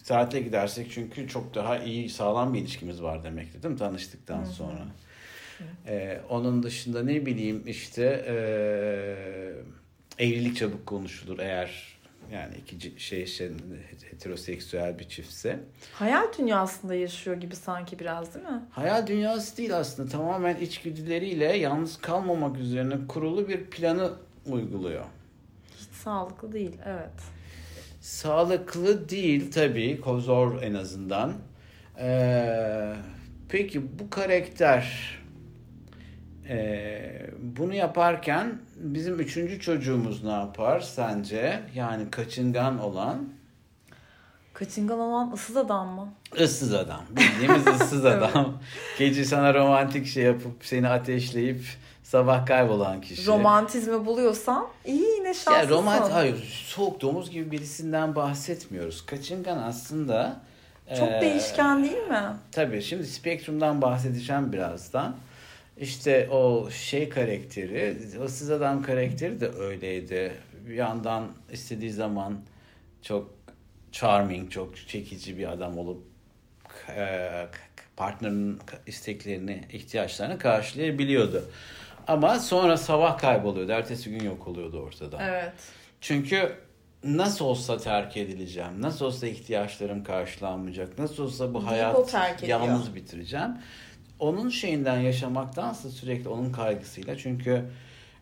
Tatile 0.06 0.40
gidersek 0.40 0.90
çünkü 0.90 1.28
çok 1.28 1.54
daha 1.54 1.78
iyi 1.78 2.10
sağlam 2.10 2.54
bir 2.54 2.60
ilişkimiz 2.60 3.02
var 3.02 3.24
demektir 3.24 3.62
değil 3.62 3.72
mi 3.72 3.78
tanıştıktan 3.78 4.44
sonra. 4.44 4.86
Ee, 5.86 6.20
onun 6.28 6.62
dışında 6.62 7.02
ne 7.02 7.26
bileyim 7.26 7.62
işte 7.66 8.24
ee, 8.28 10.24
evlilik 10.24 10.56
çabuk 10.56 10.86
konuşulur 10.86 11.38
eğer 11.38 11.98
yani 12.32 12.54
iki 12.56 13.00
şey, 13.00 13.26
şey 13.26 13.50
heteroseksüel 14.10 14.98
bir 14.98 15.08
çiftse. 15.08 15.60
Hayal 15.92 16.26
dünyasında 16.38 16.94
yaşıyor 16.94 17.36
gibi 17.36 17.56
sanki 17.56 17.98
biraz 17.98 18.34
değil 18.34 18.46
mi? 18.46 18.62
Hayal 18.70 19.06
dünyası 19.06 19.56
değil 19.56 19.76
aslında 19.76 20.08
tamamen 20.08 20.56
içgüdüleriyle 20.56 21.56
yalnız 21.56 22.00
kalmamak 22.00 22.56
üzerine 22.58 23.06
kurulu 23.08 23.48
bir 23.48 23.64
planı 23.64 24.12
uyguluyor. 24.46 25.04
Hiç 25.76 25.96
sağlıklı 25.96 26.52
değil. 26.52 26.76
Evet. 26.86 27.10
Sağlıklı 28.02 29.08
değil 29.08 29.52
tabii. 29.52 30.00
Zor 30.18 30.62
en 30.62 30.74
azından. 30.74 31.32
Ee, 31.98 32.94
peki 33.48 33.98
bu 33.98 34.10
karakter 34.10 35.14
e, 36.48 37.26
bunu 37.38 37.74
yaparken 37.74 38.58
bizim 38.76 39.20
üçüncü 39.20 39.60
çocuğumuz 39.60 40.24
ne 40.24 40.30
yapar 40.30 40.80
sence? 40.80 41.60
Yani 41.74 42.10
kaçıngan 42.10 42.78
olan 42.78 43.28
Kaçıngan 44.54 44.98
olan 44.98 45.32
ıssız 45.32 45.56
adam 45.56 45.88
mı? 45.88 46.12
ıssız 46.40 46.74
adam. 46.74 47.04
Bildiğimiz 47.10 47.66
ıssız 47.66 48.04
adam. 48.14 48.58
Gece 48.98 49.24
sana 49.24 49.54
romantik 49.54 50.06
şey 50.06 50.24
yapıp 50.24 50.64
seni 50.64 50.88
ateşleyip 50.88 51.64
sabah 52.12 52.46
kaybolan 52.46 53.00
kişi. 53.00 53.26
Romantizmi 53.26 54.06
buluyorsan 54.06 54.68
iyi 54.84 55.16
yine 55.16 55.34
şanslısın. 55.34 55.52
Ya 55.52 55.68
romant 55.68 56.12
hayır 56.12 56.64
soğuk 56.66 57.00
domuz 57.00 57.30
gibi 57.30 57.50
birisinden 57.50 58.14
bahsetmiyoruz. 58.14 59.06
Kaçıngan 59.06 59.58
aslında 59.58 60.40
Çok 60.98 61.08
e, 61.08 61.20
değişken 61.20 61.84
değil 61.84 62.08
mi? 62.08 62.22
Tabii 62.52 62.82
şimdi 62.82 63.06
spektrumdan 63.06 63.82
bahsedeceğim 63.82 64.52
birazdan. 64.52 65.16
İşte 65.76 66.28
o 66.30 66.70
şey 66.70 67.08
karakteri, 67.08 67.96
ıssız 68.24 68.50
adam 68.50 68.82
karakteri 68.82 69.40
de 69.40 69.48
öyleydi. 69.48 70.32
Bir 70.68 70.74
yandan 70.74 71.28
istediği 71.52 71.92
zaman 71.92 72.40
çok 73.02 73.30
charming, 73.92 74.50
çok 74.50 74.88
çekici 74.88 75.38
bir 75.38 75.52
adam 75.52 75.78
olup 75.78 76.02
partnerinin 77.96 78.58
isteklerini, 78.86 79.64
ihtiyaçlarını 79.72 80.38
karşılayabiliyordu. 80.38 81.44
Ama 82.08 82.38
sonra 82.38 82.76
sabah 82.76 83.18
kayboluyordu. 83.18 83.72
Ertesi 83.72 84.10
gün 84.10 84.24
yok 84.24 84.48
oluyordu 84.48 84.80
ortada. 84.80 85.18
Evet. 85.22 85.52
Çünkü 86.00 86.52
nasıl 87.04 87.44
olsa 87.44 87.78
terk 87.78 88.16
edileceğim. 88.16 88.82
Nasıl 88.82 89.04
olsa 89.04 89.26
ihtiyaçlarım 89.26 90.04
karşılanmayacak. 90.04 90.98
Nasıl 90.98 91.24
olsa 91.24 91.54
bu 91.54 91.66
hayat 91.66 91.94
yalnız 92.48 92.94
bitireceğim. 92.94 93.50
Onun 94.18 94.48
şeyinden 94.48 95.00
yaşamaktansa 95.00 95.90
sürekli 95.90 96.28
onun 96.28 96.52
kaygısıyla. 96.52 97.18
Çünkü 97.18 97.64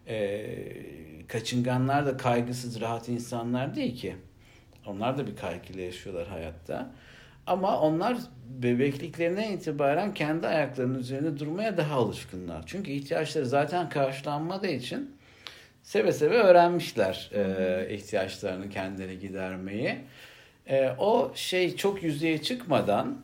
e, 0.08 0.46
kaçınganlar 1.28 2.06
da 2.06 2.16
kaygısız 2.16 2.80
rahat 2.80 3.08
insanlar 3.08 3.74
değil 3.74 3.96
ki. 3.96 4.16
Onlar 4.86 5.18
da 5.18 5.26
bir 5.26 5.36
kaygıyla 5.36 5.82
yaşıyorlar 5.82 6.28
hayatta. 6.28 6.90
Ama 7.46 7.80
onlar 7.80 8.16
bebekliklerinden 8.48 9.52
itibaren 9.52 10.14
kendi 10.14 10.46
ayaklarının 10.46 10.98
üzerinde 10.98 11.38
durmaya 11.38 11.76
daha 11.76 11.94
alışkınlar. 11.94 12.62
Çünkü 12.66 12.90
ihtiyaçları 12.90 13.46
zaten 13.46 13.88
karşılanmadığı 13.88 14.70
için 14.70 15.16
seve 15.82 16.12
seve 16.12 16.34
öğrenmişler 16.34 17.30
e, 17.34 17.94
ihtiyaçlarını 17.94 18.70
kendileri 18.70 19.18
gidermeyi. 19.18 19.96
E, 20.66 20.88
o 20.98 21.32
şey 21.34 21.76
çok 21.76 22.02
yüzeye 22.02 22.42
çıkmadan 22.42 23.20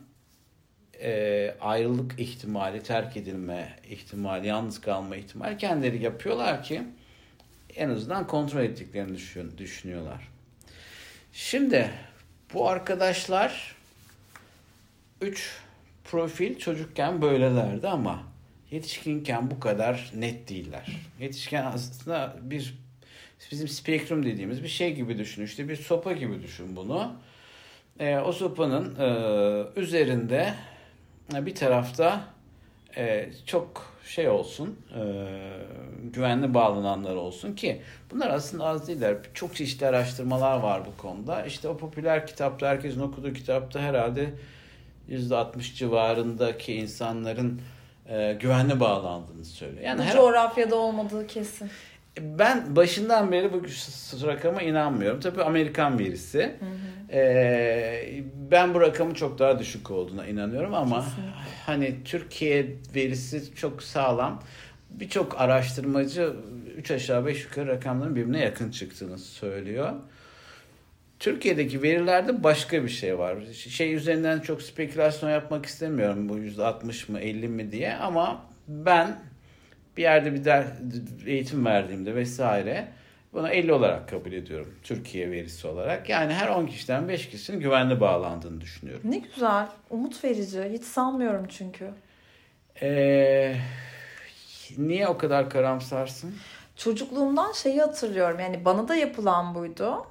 e, 1.01 1.55
ayrılık 1.61 2.19
ihtimali, 2.19 2.83
terk 2.83 3.17
edilme 3.17 3.75
ihtimali, 3.89 4.47
yalnız 4.47 4.81
kalma 4.81 5.15
ihtimali 5.15 5.57
kendileri 5.57 6.03
yapıyorlar 6.03 6.63
ki 6.63 6.81
en 7.75 7.89
azından 7.89 8.27
kontrol 8.27 8.61
ettiklerini 8.61 9.15
düşün, 9.15 9.57
düşünüyorlar. 9.57 10.27
Şimdi 11.33 11.89
bu 12.53 12.69
arkadaşlar 12.69 13.76
üç 15.21 15.59
profil 16.03 16.59
çocukken 16.59 17.21
böylelerdi 17.21 17.87
ama 17.87 18.23
yetişkinken 18.71 19.51
bu 19.51 19.59
kadar 19.59 20.11
net 20.15 20.49
değiller. 20.49 20.99
Yetişken 21.19 21.65
aslında 21.65 22.35
bir 22.41 22.73
bizim 23.51 23.67
spektrum 23.67 24.25
dediğimiz 24.25 24.63
bir 24.63 24.67
şey 24.67 24.95
gibi 24.95 25.17
düşün. 25.17 25.43
İşte 25.45 25.69
bir 25.69 25.75
sopa 25.75 26.13
gibi 26.13 26.43
düşün 26.43 26.75
bunu. 26.75 27.13
E, 27.99 28.17
o 28.17 28.31
sopanın 28.31 28.95
e, 28.95 29.79
üzerinde 29.79 30.53
e, 31.35 31.45
bir 31.45 31.55
tarafta 31.55 32.21
e, 32.97 33.29
çok 33.45 33.97
şey 34.05 34.29
olsun, 34.29 34.79
e, 34.95 35.01
güvenli 36.13 36.53
bağlananlar 36.53 37.15
olsun 37.15 37.55
ki 37.55 37.81
bunlar 38.11 38.29
aslında 38.29 38.65
az 38.65 38.87
değiller. 38.87 39.17
Çok 39.33 39.55
çeşitli 39.55 39.85
araştırmalar 39.85 40.57
var 40.57 40.81
bu 40.85 41.01
konuda. 41.01 41.45
İşte 41.45 41.67
o 41.67 41.77
popüler 41.77 42.27
kitapta, 42.27 42.67
herkesin 42.67 43.01
okuduğu 43.01 43.33
kitapta 43.33 43.79
herhalde 43.79 44.33
%60 45.09 45.75
civarındaki 45.75 46.73
insanların 46.73 47.61
e, 48.09 48.37
güvenli 48.41 48.79
bağlandığını 48.79 49.45
söylüyor. 49.45 49.83
Yani 49.83 49.99
Bu 49.99 50.03
her, 50.03 50.13
coğrafyada 50.15 50.75
olmadığı 50.75 51.27
kesin. 51.27 51.69
ben 52.19 52.75
başından 52.75 53.31
beri 53.31 53.53
bu 53.53 53.63
rakama 54.27 54.61
inanmıyorum. 54.61 55.19
Tabii 55.19 55.43
Amerikan 55.43 55.99
verisi. 55.99 56.55
Ee, 57.11 58.23
ben 58.51 58.73
bu 58.73 58.81
rakamın 58.81 59.13
çok 59.13 59.39
daha 59.39 59.59
düşük 59.59 59.91
olduğuna 59.91 60.25
inanıyorum 60.27 60.73
ama 60.73 60.95
Kesinlikle. 60.99 61.31
hani 61.65 62.03
Türkiye 62.05 62.75
verisi 62.95 63.55
çok 63.55 63.83
sağlam. 63.83 64.43
Birçok 64.89 65.41
araştırmacı 65.41 66.33
3 66.77 66.91
aşağı 66.91 67.25
5 67.25 67.43
yukarı 67.43 67.67
rakamların 67.67 68.15
birbirine 68.15 68.39
yakın 68.39 68.71
çıktığını 68.71 69.17
söylüyor. 69.17 69.93
Türkiye'deki 71.19 71.81
verilerde 71.81 72.43
başka 72.43 72.83
bir 72.83 72.89
şey 72.89 73.19
var. 73.19 73.37
Şey 73.53 73.93
üzerinden 73.93 74.39
çok 74.39 74.61
spekülasyon 74.61 75.29
yapmak 75.29 75.65
istemiyorum 75.65 76.29
bu 76.29 76.37
%60 76.37 77.11
mı 77.11 77.19
50 77.19 77.47
mi 77.47 77.71
diye 77.71 77.95
ama 77.95 78.45
ben 78.67 79.19
bir 79.97 80.01
yerde 80.01 80.33
bir 80.33 80.45
der, 80.45 80.65
eğitim 81.25 81.65
verdiğimde 81.65 82.15
vesaire 82.15 82.87
bunu 83.33 83.49
50 83.49 83.73
olarak 83.73 84.09
kabul 84.09 84.31
ediyorum. 84.31 84.75
Türkiye 84.83 85.31
verisi 85.31 85.67
olarak. 85.67 86.09
Yani 86.09 86.33
her 86.33 86.47
10 86.47 86.65
kişiden 86.65 87.07
5 87.07 87.29
kişinin 87.29 87.59
güvenli 87.59 87.99
bağlandığını 87.99 88.61
düşünüyorum. 88.61 89.11
Ne 89.11 89.17
güzel. 89.17 89.67
Umut 89.89 90.23
verici. 90.23 90.63
Hiç 90.73 90.83
sanmıyorum 90.83 91.47
çünkü. 91.49 91.89
Ee, 92.81 93.55
niye 94.77 95.07
o 95.07 95.17
kadar 95.17 95.49
karamsarsın? 95.49 96.35
Çocukluğumdan 96.75 97.51
şeyi 97.51 97.81
hatırlıyorum. 97.81 98.39
Yani 98.39 98.65
bana 98.65 98.87
da 98.87 98.95
yapılan 98.95 99.55
buydu. 99.55 100.05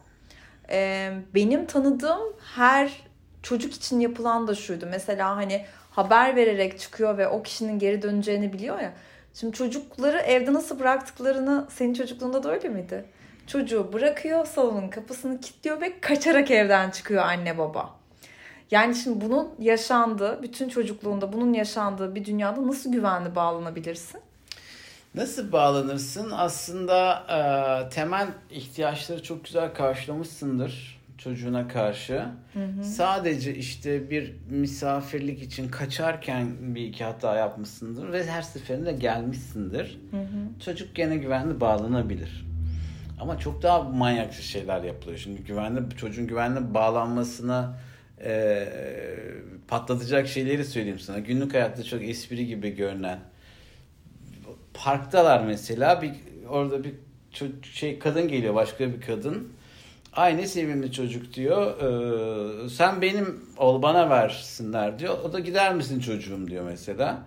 Ee, 0.70 1.12
benim 1.34 1.66
tanıdığım 1.66 2.32
her 2.54 3.02
çocuk 3.42 3.74
için 3.74 4.00
yapılan 4.00 4.48
da 4.48 4.54
şuydu. 4.54 4.86
Mesela 4.90 5.36
hani 5.36 5.64
haber 5.90 6.36
vererek 6.36 6.80
çıkıyor 6.80 7.18
ve 7.18 7.28
o 7.28 7.42
kişinin 7.42 7.78
geri 7.78 8.02
döneceğini 8.02 8.52
biliyor 8.52 8.80
ya. 8.80 8.92
Şimdi 9.34 9.56
çocukları 9.56 10.18
evde 10.18 10.52
nasıl 10.52 10.80
bıraktıklarını 10.80 11.66
senin 11.70 11.94
çocukluğunda 11.94 12.42
da 12.42 12.52
öyle 12.52 12.68
miydi? 12.68 13.04
Çocuğu 13.46 13.92
bırakıyor, 13.92 14.46
salonun 14.46 14.88
kapısını 14.88 15.40
kilitliyor 15.40 15.80
ve 15.80 16.00
kaçarak 16.00 16.50
evden 16.50 16.90
çıkıyor 16.90 17.22
anne 17.22 17.58
baba. 17.58 17.94
Yani 18.70 18.94
şimdi 18.94 19.24
bunun 19.24 19.54
yaşandığı, 19.58 20.42
bütün 20.42 20.68
çocukluğunda 20.68 21.32
bunun 21.32 21.52
yaşandığı 21.52 22.14
bir 22.14 22.24
dünyada 22.24 22.66
nasıl 22.66 22.92
güvenli 22.92 23.34
bağlanabilirsin? 23.34 24.20
Nasıl 25.16 25.52
bağlanırsın? 25.52 26.30
Aslında 26.30 27.24
e, 27.28 27.88
temel 27.88 28.28
ihtiyaçları 28.50 29.22
çok 29.22 29.44
güzel 29.44 29.74
karşılamışsındır 29.74 31.00
çocuğuna 31.18 31.68
karşı. 31.68 32.24
Hı 32.52 32.64
hı. 32.64 32.84
Sadece 32.84 33.54
işte 33.54 34.10
bir 34.10 34.34
misafirlik 34.50 35.42
için 35.42 35.68
kaçarken 35.68 36.74
bir 36.74 36.84
iki 36.84 37.04
hata 37.04 37.36
yapmışsındır 37.36 38.12
ve 38.12 38.26
her 38.26 38.42
seferinde 38.42 38.92
gelmişsindir. 38.92 39.98
Hı 40.10 40.16
hı. 40.16 40.60
Çocuk 40.64 40.94
gene 40.94 41.16
güvenli 41.16 41.60
bağlanabilir. 41.60 42.46
Ama 43.20 43.38
çok 43.38 43.62
daha 43.62 43.82
manyakça 43.82 44.42
şeyler 44.42 44.82
yapılıyor. 44.82 45.18
Şimdi 45.18 45.44
güvenli 45.44 45.80
çocuğun 45.96 46.26
güvenli 46.26 46.74
bağlanmasına 46.74 47.78
e, 48.24 48.68
patlatacak 49.68 50.28
şeyleri 50.28 50.64
söyleyeyim 50.64 50.98
sana. 50.98 51.18
Günlük 51.18 51.54
hayatta 51.54 51.84
çok 51.84 52.02
espri 52.02 52.46
gibi 52.46 52.76
görünen. 52.76 53.18
Parktalar 54.84 55.40
mesela 55.44 56.02
bir 56.02 56.12
orada 56.48 56.84
bir 56.84 56.94
şey 57.62 57.98
kadın 57.98 58.28
geliyor 58.28 58.54
başka 58.54 58.92
bir 58.92 59.00
kadın. 59.00 59.52
Aynı 60.12 60.48
sevimli 60.48 60.92
çocuk 60.92 61.34
diyor. 61.34 61.80
Ee, 61.80 62.68
sen 62.68 63.02
benim 63.02 63.40
ol 63.56 63.82
bana 63.82 64.10
versinler 64.10 64.98
diyor. 64.98 65.18
O 65.24 65.32
da 65.32 65.38
gider 65.40 65.74
misin 65.74 66.00
çocuğum 66.00 66.46
diyor 66.48 66.64
mesela 66.64 67.18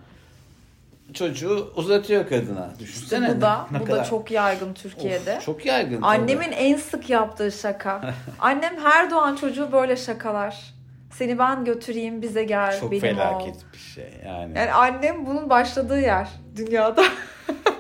çocuğu 1.14 1.74
uzatıyor 1.76 2.30
kadına. 2.30 2.70
Düşünsene. 2.80 3.38
Bu 3.38 3.42
da 3.42 3.68
bu 3.80 3.86
kadar. 3.86 4.00
da 4.00 4.04
çok 4.04 4.32
yaygın 4.32 4.74
Türkiye'de. 4.74 5.38
Of, 5.38 5.46
çok 5.46 5.66
yaygın. 5.66 6.02
Annemin 6.02 6.44
tabii. 6.44 6.56
en 6.56 6.78
sık 6.78 7.10
yaptığı 7.10 7.52
şaka. 7.52 8.14
Annem 8.40 8.78
her 8.84 9.12
doğan 9.12 9.36
çocuğu 9.36 9.72
böyle 9.72 9.96
şakalar. 9.96 10.74
Seni 11.12 11.40
ben 11.40 11.66
götüreyim 11.66 12.22
bize 12.22 12.44
gel 12.44 12.80
çok 12.80 12.92
benim 12.92 13.02
felaket 13.02 13.56
ol. 13.56 13.60
bir 13.74 13.78
şey 13.78 14.14
yani. 14.26 14.58
Yani 14.58 14.72
annem 14.72 15.26
bunun 15.26 15.50
başladığı 15.50 16.02
yer 16.02 16.30
dünyada. 16.68 17.04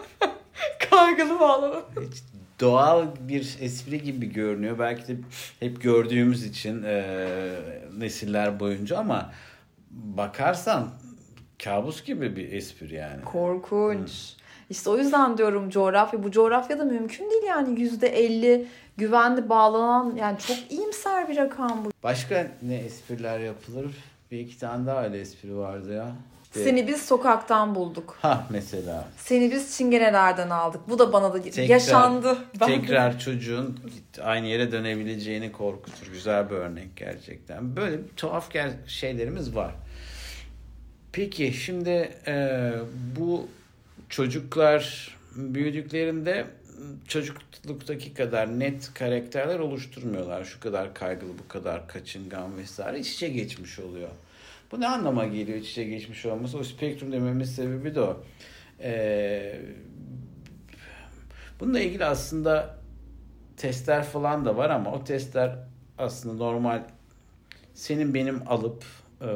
Kaygılı 0.90 1.40
bağlanın. 1.40 1.82
Hiç 2.02 2.24
doğal 2.60 3.08
bir 3.20 3.58
espri 3.62 4.04
gibi 4.04 4.34
görünüyor. 4.34 4.80
Belki 4.80 5.08
de 5.08 5.16
hep 5.60 5.82
gördüğümüz 5.82 6.44
için 6.46 6.84
e, 6.84 7.06
nesiller 7.98 8.60
boyunca 8.60 8.98
ama 8.98 9.32
bakarsan 9.92 10.90
kabus 11.64 12.04
gibi 12.04 12.36
bir 12.36 12.52
espri 12.52 12.96
yani. 12.96 13.24
Korkunç. 13.24 14.10
Hmm. 14.10 14.40
İşte 14.70 14.90
o 14.90 14.98
yüzden 14.98 15.38
diyorum 15.38 15.70
coğrafya. 15.70 16.24
Bu 16.24 16.32
coğrafyada 16.32 16.86
mümkün 16.86 17.32
değil 17.32 17.44
yani 17.48 17.82
yüzde 17.82 18.08
elli 18.08 18.68
güvenli 18.98 19.50
bağlanan 19.50 20.16
yani 20.16 20.40
çok 20.40 20.58
iyimser 20.72 21.30
bir 21.30 21.38
rakam 21.38 21.86
bu. 21.86 21.92
Başka 22.04 22.48
ne 22.62 22.76
espriler 22.76 23.40
yapılır? 23.40 23.86
Bir 24.32 24.40
iki 24.40 24.60
tane 24.60 24.88
daha 24.88 25.04
öyle 25.04 25.20
espri 25.20 25.58
vardı 25.58 25.94
ya. 25.94 26.12
İşte... 26.50 26.64
Seni 26.64 26.88
biz 26.88 27.02
sokaktan 27.06 27.76
bulduk. 27.76 28.18
Ha 28.22 28.48
mesela. 28.50 29.08
Seni 29.18 29.52
biz 29.52 29.78
çingenelerden 29.78 30.50
aldık. 30.50 30.82
Bu 30.90 31.00
da 31.00 31.14
bana 31.14 31.34
da 31.34 31.42
tekrar, 31.42 31.64
yaşandı. 31.64 32.38
Tekrar 32.60 33.14
de. 33.14 33.20
çocuğun 33.20 33.80
aynı 34.22 34.48
yere 34.48 34.72
dönebileceğini 34.72 35.52
korkutur. 35.52 36.08
Güzel 36.12 36.50
bir 36.50 36.56
örnek 36.56 36.96
gerçekten. 36.96 37.76
Böyle 37.76 37.98
tuhaf 38.18 38.50
şeylerimiz 38.88 39.56
var. 39.56 39.76
Peki 41.12 41.54
şimdi 41.54 42.12
e, 42.28 42.72
bu 43.20 43.48
çocuklar 44.10 45.16
büyüdüklerinde 45.36 46.46
çocukluktaki 47.08 48.14
kadar 48.14 48.60
net 48.60 48.94
karakterler 48.94 49.60
oluşturmuyorlar. 49.60 50.44
Şu 50.44 50.60
kadar 50.60 50.94
kaygılı, 50.94 51.32
bu 51.44 51.48
kadar 51.48 51.88
kaçıngan 51.88 52.58
vesaire 52.58 53.00
iç 53.00 53.14
içe 53.14 53.30
geçmiş 53.30 53.80
oluyor. 53.80 54.10
Bu 54.72 54.80
ne 54.80 54.88
anlama 54.88 55.26
geliyor 55.26 55.58
iç 55.58 55.70
içe 55.72 55.84
geçmiş 55.84 56.26
olması? 56.26 56.58
O 56.58 56.64
spektrum 56.64 57.12
dememiz 57.12 57.56
sebebi 57.56 57.96
de 57.96 58.02
o. 58.02 58.24
Ee, 58.80 59.62
bununla 61.60 61.80
ilgili 61.80 62.06
aslında 62.06 62.78
testler 63.58 64.04
falan 64.04 64.46
da 64.46 64.58
var 64.58 64.70
ama 64.70 64.92
o 64.92 65.04
testler 65.04 65.56
aslında 65.98 66.36
normal 66.36 66.84
senin 67.74 68.14
benim 68.14 68.42
alıp 68.48 68.84
e, 69.22 69.28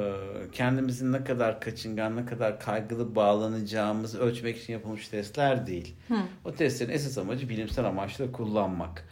kendimizin 0.52 1.14
ne 1.14 1.24
kadar 1.24 1.62
kaçıngan, 1.62 2.16
ne 2.16 2.26
kadar 2.26 2.60
kaygılı 2.60 3.16
bağlanacağımızı 3.16 4.20
ölçmek 4.20 4.58
için 4.58 4.74
yapılmış 4.74 5.08
testler 5.08 5.68
değil. 5.68 5.96
Hı. 6.08 6.16
O 6.46 6.52
testlerin 6.52 6.92
esas 6.92 7.18
amacı 7.18 7.50
bilimsel 7.50 7.86
amaçla 7.86 8.32
kullanmak. 8.32 9.08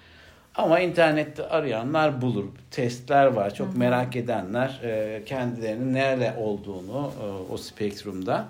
Ama 0.56 0.80
internette 0.80 1.44
arayanlar 1.44 2.22
bulur. 2.22 2.46
Testler 2.72 3.26
var. 3.26 3.54
Çok 3.54 3.74
Hı. 3.74 3.78
merak 3.78 4.16
edenler 4.16 4.80
e, 4.84 5.24
kendilerinin 5.26 5.94
nerede 5.94 6.36
olduğunu 6.38 7.12
e, 7.24 7.54
o 7.54 7.58
spektrumda 7.58 8.48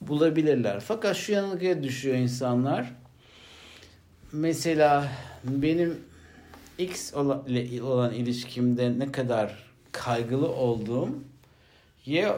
bulabilirler. 0.00 0.80
Fakat 0.80 1.16
şu 1.16 1.32
yanılgıya 1.32 1.82
düşüyor 1.82 2.16
insanlar. 2.16 2.92
Mesela 4.32 5.08
benim 5.44 5.98
X 6.78 7.12
ile 7.46 7.82
olan 7.82 8.14
ilişkimde 8.14 8.98
ne 8.98 9.12
kadar 9.12 9.66
kaygılı 9.92 10.48
olduğum 10.48 11.08
Y 12.06 12.32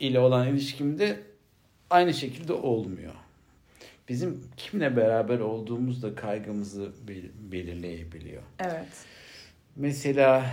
ile 0.00 0.20
olan 0.20 0.48
ilişkimde 0.48 1.20
aynı 1.90 2.14
şekilde 2.14 2.52
olmuyor. 2.52 3.14
Bizim 4.08 4.44
kimle 4.56 4.96
beraber 4.96 5.38
olduğumuz 5.40 6.02
da 6.02 6.14
kaygımızı 6.14 6.92
belirleyebiliyor. 7.52 8.42
Evet. 8.58 8.86
Mesela 9.76 10.46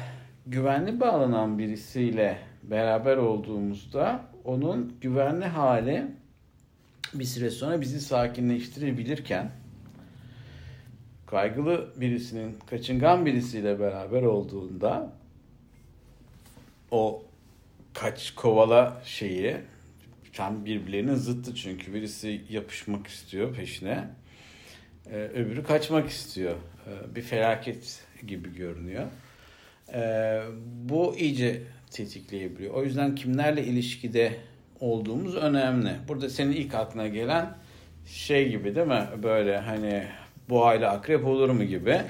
güvenli 0.47 0.99
bağlanan 0.99 1.59
birisiyle 1.59 2.37
beraber 2.63 3.17
olduğumuzda 3.17 4.21
onun 4.45 4.95
güvenli 5.01 5.45
hali 5.45 6.07
bir 7.13 7.25
süre 7.25 7.49
sonra 7.49 7.81
bizi 7.81 8.01
sakinleştirebilirken 8.01 9.51
kaygılı 11.25 11.93
birisinin 11.95 12.57
kaçıngan 12.69 13.25
birisiyle 13.25 13.79
beraber 13.79 14.21
olduğunda 14.21 15.13
o 16.91 17.23
kaç 17.93 18.35
kovala 18.35 19.01
şeyi 19.05 19.57
tam 20.33 20.65
birbirlerinin 20.65 21.15
zıttı 21.15 21.55
çünkü. 21.55 21.93
Birisi 21.93 22.41
yapışmak 22.49 23.07
istiyor 23.07 23.55
peşine 23.55 24.07
ee, 25.11 25.15
öbürü 25.15 25.63
kaçmak 25.63 26.09
istiyor. 26.09 26.55
Ee, 26.87 27.15
bir 27.15 27.21
felaket 27.21 28.03
gibi 28.27 28.55
görünüyor. 28.55 29.05
Ee, 29.93 30.41
bu 30.65 31.15
iyice 31.17 31.61
tetikleyebiliyor. 31.91 32.73
O 32.73 32.83
yüzden 32.83 33.15
kimlerle 33.15 33.63
ilişkide 33.63 34.37
olduğumuz 34.79 35.35
önemli. 35.35 35.91
Burada 36.07 36.29
senin 36.29 36.51
ilk 36.51 36.73
aklına 36.73 37.07
gelen 37.07 37.57
şey 38.05 38.49
gibi 38.49 38.75
değil 38.75 38.87
mi? 38.87 39.07
Böyle 39.23 39.57
hani 39.57 40.03
boğayla 40.49 40.91
akrep 40.91 41.25
olur 41.25 41.49
mu 41.49 41.63
gibi. 41.63 42.01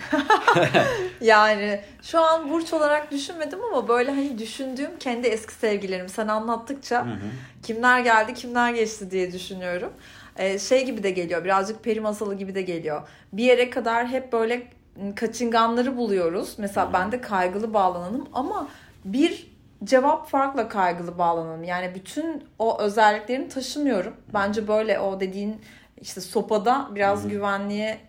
yani 1.21 1.81
şu 2.01 2.19
an 2.19 2.49
burç 2.49 2.73
olarak 2.73 3.11
düşünmedim 3.11 3.59
ama 3.63 3.87
böyle 3.87 4.11
hani 4.11 4.37
düşündüğüm 4.37 4.99
kendi 4.99 5.27
eski 5.27 5.53
sevgilerim 5.53 6.09
sen 6.09 6.27
anlattıkça 6.27 7.05
hı 7.05 7.09
hı. 7.09 7.17
kimler 7.63 7.99
geldi 7.99 8.33
kimler 8.33 8.73
geçti 8.73 9.11
diye 9.11 9.31
düşünüyorum. 9.31 9.93
Ee, 10.37 10.59
şey 10.59 10.85
gibi 10.85 11.03
de 11.03 11.11
geliyor 11.11 11.43
birazcık 11.43 11.83
peri 11.83 11.99
masalı 11.99 12.35
gibi 12.35 12.55
de 12.55 12.61
geliyor. 12.61 13.07
Bir 13.33 13.43
yere 13.43 13.69
kadar 13.69 14.07
hep 14.07 14.33
böyle 14.33 14.67
kaçınganları 15.15 15.97
buluyoruz. 15.97 16.55
Mesela 16.57 16.89
hı. 16.89 16.93
ben 16.93 17.11
de 17.11 17.21
kaygılı 17.21 17.73
bağlananım 17.73 18.29
ama 18.33 18.67
bir 19.05 19.53
cevap 19.83 20.29
farkla 20.29 20.69
kaygılı 20.69 21.17
bağlananım. 21.17 21.63
Yani 21.63 21.95
bütün 21.95 22.43
o 22.59 22.81
özelliklerini 22.81 23.49
taşımıyorum. 23.49 24.13
Bence 24.33 24.67
böyle 24.67 24.99
o 24.99 25.19
dediğin 25.19 25.61
işte 26.01 26.21
sopada 26.21 26.89
biraz 26.95 27.23
hı 27.23 27.29
güvenliğe 27.29 27.99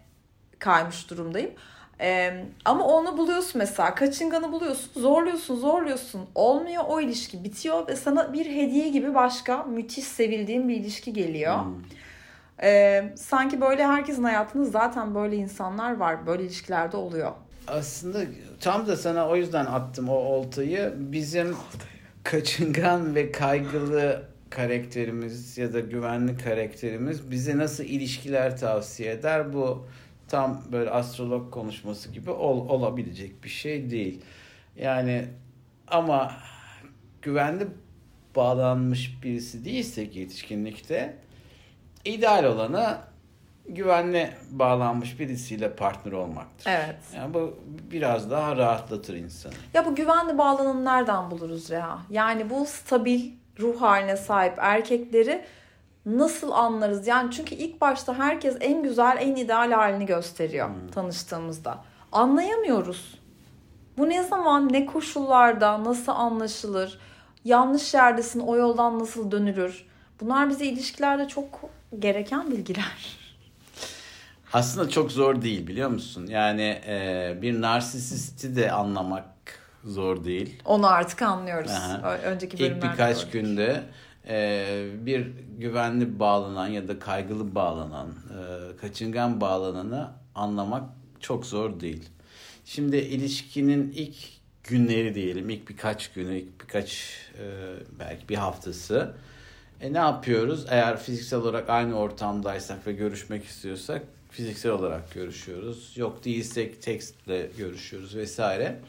kaymış 0.58 1.10
durumdayım. 1.10 1.50
Ee, 2.00 2.44
ama 2.64 2.84
onu 2.84 3.18
buluyorsun 3.18 3.58
mesela 3.58 3.94
kaçınganı 3.94 4.52
buluyorsun 4.52 5.00
zorluyorsun 5.00 5.56
zorluyorsun 5.56 6.20
olmuyor 6.34 6.84
o 6.88 7.00
ilişki 7.00 7.44
bitiyor 7.44 7.88
ve 7.88 7.96
sana 7.96 8.32
bir 8.32 8.46
hediye 8.46 8.88
gibi 8.88 9.14
başka 9.14 9.62
müthiş 9.62 10.04
sevildiğin 10.04 10.68
bir 10.68 10.76
ilişki 10.76 11.12
geliyor. 11.12 11.64
Hmm. 11.64 11.74
Ee, 12.62 13.12
sanki 13.16 13.60
böyle 13.60 13.86
herkesin 13.86 14.24
hayatında 14.24 14.64
zaten 14.64 15.14
böyle 15.14 15.36
insanlar 15.36 15.96
var 15.96 16.26
böyle 16.26 16.42
ilişkilerde 16.42 16.96
oluyor. 16.96 17.32
Aslında 17.68 18.18
tam 18.60 18.86
da 18.86 18.96
sana 18.96 19.28
o 19.28 19.36
yüzden 19.36 19.66
attım 19.66 20.08
o 20.08 20.14
oltayı. 20.14 20.94
Bizim 20.96 21.56
kaçıngan 22.24 23.14
ve 23.14 23.32
kaygılı 23.32 24.22
karakterimiz 24.50 25.58
ya 25.58 25.72
da 25.72 25.80
güvenli 25.80 26.36
karakterimiz 26.36 27.30
bize 27.30 27.58
nasıl 27.58 27.84
ilişkiler 27.84 28.58
tavsiye 28.58 29.12
eder 29.12 29.52
bu 29.52 29.86
tam 30.28 30.62
böyle 30.72 30.90
astrolog 30.90 31.52
konuşması 31.52 32.12
gibi 32.12 32.30
ol, 32.30 32.68
olabilecek 32.68 33.44
bir 33.44 33.48
şey 33.48 33.90
değil. 33.90 34.22
Yani 34.76 35.28
ama 35.88 36.32
güvenli 37.22 37.66
bağlanmış 38.36 39.22
birisi 39.22 39.64
değilsek 39.64 40.16
yetişkinlikte 40.16 41.16
ideal 42.04 42.44
olanı 42.44 42.98
güvenli 43.68 44.30
bağlanmış 44.50 45.20
birisiyle 45.20 45.76
partner 45.76 46.12
olmaktır. 46.12 46.70
Evet. 46.70 46.96
Yani 47.16 47.34
bu 47.34 47.58
biraz 47.92 48.30
daha 48.30 48.56
rahatlatır 48.56 49.14
insanı. 49.14 49.52
Ya 49.74 49.86
bu 49.86 49.94
güvenli 49.94 50.38
bağlananı 50.38 50.84
nereden 50.84 51.30
buluruz 51.30 51.70
ya? 51.70 51.98
Yani 52.10 52.50
bu 52.50 52.66
stabil 52.66 53.30
ruh 53.60 53.80
haline 53.80 54.16
sahip 54.16 54.54
erkekleri 54.58 55.44
nasıl 56.06 56.50
anlarız? 56.52 57.06
Yani 57.06 57.30
çünkü 57.30 57.54
ilk 57.54 57.80
başta 57.80 58.14
herkes 58.18 58.56
en 58.60 58.82
güzel, 58.82 59.16
en 59.20 59.36
ideal 59.36 59.72
halini 59.72 60.06
gösteriyor 60.06 60.68
Hmm. 60.68 60.88
tanıştığımızda. 60.94 61.78
Anlayamıyoruz. 62.12 63.18
Bu 63.98 64.08
ne 64.08 64.22
zaman, 64.22 64.72
ne 64.72 64.86
koşullarda, 64.86 65.84
nasıl 65.84 66.12
anlaşılır? 66.12 66.98
Yanlış 67.44 67.94
yerdesin, 67.94 68.40
o 68.40 68.56
yoldan 68.56 68.98
nasıl 68.98 69.30
dönülür? 69.30 69.84
Bunlar 70.20 70.50
bize 70.50 70.66
ilişkilerde 70.66 71.28
çok 71.28 71.60
gereken 71.98 72.50
bilgiler. 72.50 73.16
Aslında 74.52 74.88
çok 74.88 75.12
zor 75.12 75.42
değil 75.42 75.66
biliyor 75.66 75.88
musun? 75.90 76.26
Yani 76.26 76.80
e, 76.86 77.38
bir 77.42 77.60
narsisisti 77.60 78.56
de 78.56 78.72
anlamak 78.72 79.24
zor 79.84 80.24
değil. 80.24 80.62
Onu 80.64 80.86
artık 80.86 81.22
anlıyoruz. 81.22 81.70
Aha. 81.70 82.16
Önceki 82.24 82.56
İlk 82.56 82.60
bölümlerde 82.62 82.92
birkaç 82.92 83.18
gördük. 83.20 83.32
günde 83.32 83.82
e, 84.28 84.86
bir 85.06 85.26
güvenli 85.58 86.18
bağlanan 86.18 86.68
ya 86.68 86.88
da 86.88 86.98
kaygılı 86.98 87.54
bağlanan, 87.54 88.08
e, 88.08 88.76
kaçıngan 88.76 89.40
bağlananı 89.40 90.10
anlamak 90.34 90.90
çok 91.20 91.46
zor 91.46 91.80
değil. 91.80 92.08
Şimdi 92.64 92.96
ilişkinin 92.96 93.92
ilk 93.92 94.16
günleri 94.64 95.14
diyelim, 95.14 95.50
ilk 95.50 95.68
birkaç 95.68 96.12
günü, 96.12 96.38
ilk 96.38 96.60
birkaç 96.60 97.18
e, 97.38 97.44
belki 97.98 98.28
bir 98.28 98.36
haftası. 98.36 99.14
E 99.80 99.92
ne 99.92 99.98
yapıyoruz? 99.98 100.66
Eğer 100.68 100.98
fiziksel 100.98 101.38
olarak 101.38 101.70
aynı 101.70 101.98
ortamdaysak 101.98 102.86
ve 102.86 102.92
görüşmek 102.92 103.44
istiyorsak 103.44 104.02
fiziksel 104.30 104.72
olarak 104.72 105.14
görüşüyoruz. 105.14 105.92
Yok 105.96 106.24
değilsek 106.24 106.82
tekstle 106.82 107.50
görüşüyoruz 107.58 108.16
vesaire. 108.16 108.80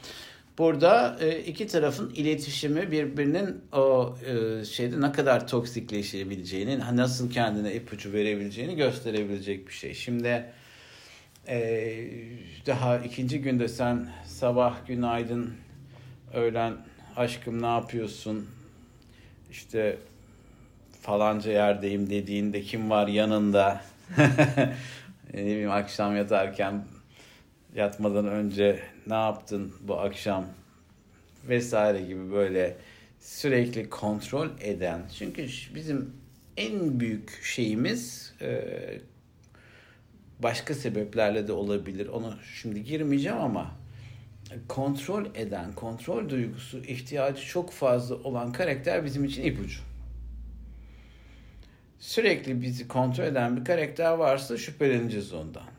Burada 0.57 1.17
e, 1.21 1.39
iki 1.39 1.67
tarafın 1.67 2.09
iletişimi 2.09 2.91
birbirinin 2.91 3.61
o 3.71 4.15
e, 4.25 4.65
şeyde 4.65 5.01
ne 5.01 5.11
kadar 5.11 5.47
toksikleşebileceğini, 5.47 6.79
nasıl 6.79 7.31
kendine 7.31 7.75
ipucu 7.75 8.13
verebileceğini 8.13 8.75
gösterebilecek 8.75 9.67
bir 9.67 9.73
şey. 9.73 9.93
Şimdi 9.93 10.45
e, 11.47 11.57
daha 12.65 12.97
ikinci 12.97 13.41
günde 13.41 13.67
sen 13.67 14.09
sabah 14.25 14.87
günaydın, 14.87 15.53
öğlen 16.33 16.73
aşkım 17.15 17.61
ne 17.61 17.67
yapıyorsun, 17.67 18.49
işte 19.51 19.97
falanca 21.01 21.51
yerdeyim 21.51 22.09
dediğinde 22.09 22.61
kim 22.61 22.89
var 22.89 23.07
yanında, 23.07 23.81
ne 25.33 25.41
bileyim 25.41 25.71
akşam 25.71 26.15
yatarken 26.15 26.85
yatmadan 27.75 28.27
önce 28.27 28.94
ne 29.07 29.13
yaptın 29.13 29.73
bu 29.81 29.99
akşam 29.99 30.45
vesaire 31.47 32.01
gibi 32.01 32.31
böyle 32.31 32.77
sürekli 33.19 33.89
kontrol 33.89 34.49
eden. 34.59 35.01
Çünkü 35.17 35.47
bizim 35.75 36.13
en 36.57 36.99
büyük 36.99 37.43
şeyimiz 37.43 38.33
e, 38.41 38.61
başka 40.39 40.73
sebeplerle 40.73 41.47
de 41.47 41.53
olabilir. 41.53 42.07
Onu 42.07 42.37
şimdi 42.53 42.83
girmeyeceğim 42.83 43.37
ama 43.37 43.71
kontrol 44.67 45.25
eden, 45.35 45.73
kontrol 45.73 46.29
duygusu 46.29 46.77
ihtiyacı 46.77 47.45
çok 47.45 47.71
fazla 47.71 48.15
olan 48.15 48.51
karakter 48.51 49.05
bizim 49.05 49.25
için 49.25 49.43
ipucu. 49.43 49.79
Sürekli 51.99 52.61
bizi 52.61 52.87
kontrol 52.87 53.23
eden 53.23 53.57
bir 53.57 53.65
karakter 53.65 54.11
varsa 54.11 54.57
şüpheleneceğiz 54.57 55.33
ondan 55.33 55.75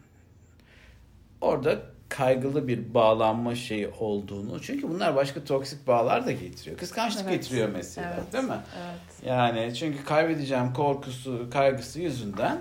orada 1.41 1.83
kaygılı 2.09 2.69
bir 2.69 2.95
bağlanma 2.95 3.55
şeyi 3.55 3.89
olduğunu. 3.89 4.61
Çünkü 4.63 4.89
bunlar 4.89 5.17
başka 5.17 5.45
toksik 5.45 5.87
bağlar 5.87 6.27
da 6.27 6.33
getiriyor. 6.33 6.79
Kıskançlık 6.79 7.25
Evet. 7.29 7.33
getiriyor 7.43 7.69
mesela 7.69 8.15
Evet. 8.21 8.33
değil 8.33 8.45
mi? 8.45 8.61
Evet. 8.77 9.27
Yani 9.27 9.75
çünkü 9.75 10.05
kaybedeceğim 10.05 10.73
korkusu, 10.73 11.51
kaygısı 11.53 12.01
yüzünden 12.01 12.59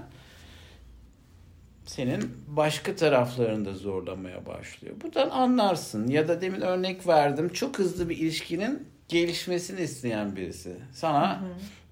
senin 1.86 2.38
başka 2.48 2.96
taraflarını 2.96 3.66
da 3.66 3.74
zorlamaya 3.74 4.46
başlıyor. 4.46 4.96
Buradan 5.04 5.30
anlarsın. 5.30 6.08
Ya 6.08 6.28
da 6.28 6.42
demin 6.42 6.62
örnek 6.62 7.08
verdim. 7.08 7.50
Çok 7.50 7.80
hızlı 7.80 8.10
bir 8.10 8.18
ilişkinin 8.18 8.88
gelişmesini 9.08 9.82
isteyen 9.82 10.36
birisi. 10.36 10.76
Sana 10.94 11.44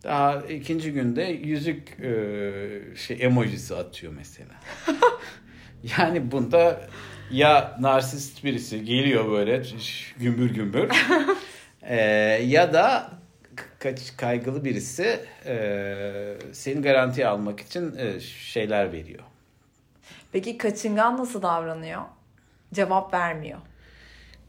daha 0.04 0.42
ikinci 0.42 0.92
günde 0.94 1.24
yüzük 1.24 2.00
e, 2.00 2.96
şey 2.96 3.18
emojisi 3.20 3.76
atıyor 3.76 4.14
mesela. 4.14 4.54
yani 5.98 6.32
bunda 6.32 6.82
ya 7.32 7.78
narsist 7.80 8.44
birisi 8.44 8.86
geliyor 8.86 9.32
böyle 9.32 9.64
gümbür 10.18 10.54
gümbür 10.54 10.90
e, 11.82 11.96
ya 12.46 12.74
da 12.74 13.12
kaç 13.80 14.18
kaygılı 14.18 14.66
birisi 14.66 15.20
e, 15.46 16.38
seni 16.52 16.82
garantiye 16.82 17.28
almak 17.28 17.60
için 17.60 17.96
e, 17.98 18.20
şeyler 18.20 18.92
veriyor. 18.92 19.24
Peki 20.32 20.58
kaçıngan 20.58 21.18
nasıl 21.18 21.42
davranıyor? 21.42 22.02
Cevap 22.74 23.14
vermiyor. 23.14 23.60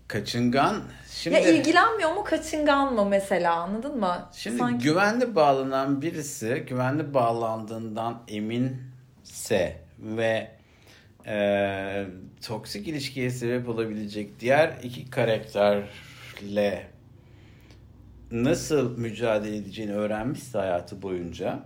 Kaçıngan 0.08 0.82
şimdi 1.10 1.37
Ya 1.37 1.42
ilgilenmiyor 1.42 2.14
mu 2.14 2.24
kaçıngan 2.24 2.94
mı 2.94 3.04
mesela 3.04 3.54
anladın 3.54 4.00
mı? 4.00 4.28
Şimdi 4.32 4.58
Sanki 4.58 4.84
güvenli 4.84 5.34
bağlanan 5.34 6.02
birisi 6.02 6.64
güvenli 6.68 7.14
bağlandığından 7.14 8.22
eminse 8.28 9.80
ve 9.98 10.50
e, 11.26 12.06
toksik 12.46 12.88
ilişkiye 12.88 13.30
sebep 13.30 13.68
olabilecek 13.68 14.40
diğer 14.40 14.78
iki 14.82 15.10
karakterle 15.10 16.87
nasıl 18.30 18.98
mücadele 18.98 19.56
edeceğini 19.56 19.92
öğrenmişse 19.92 20.58
hayatı 20.58 21.02
boyunca 21.02 21.62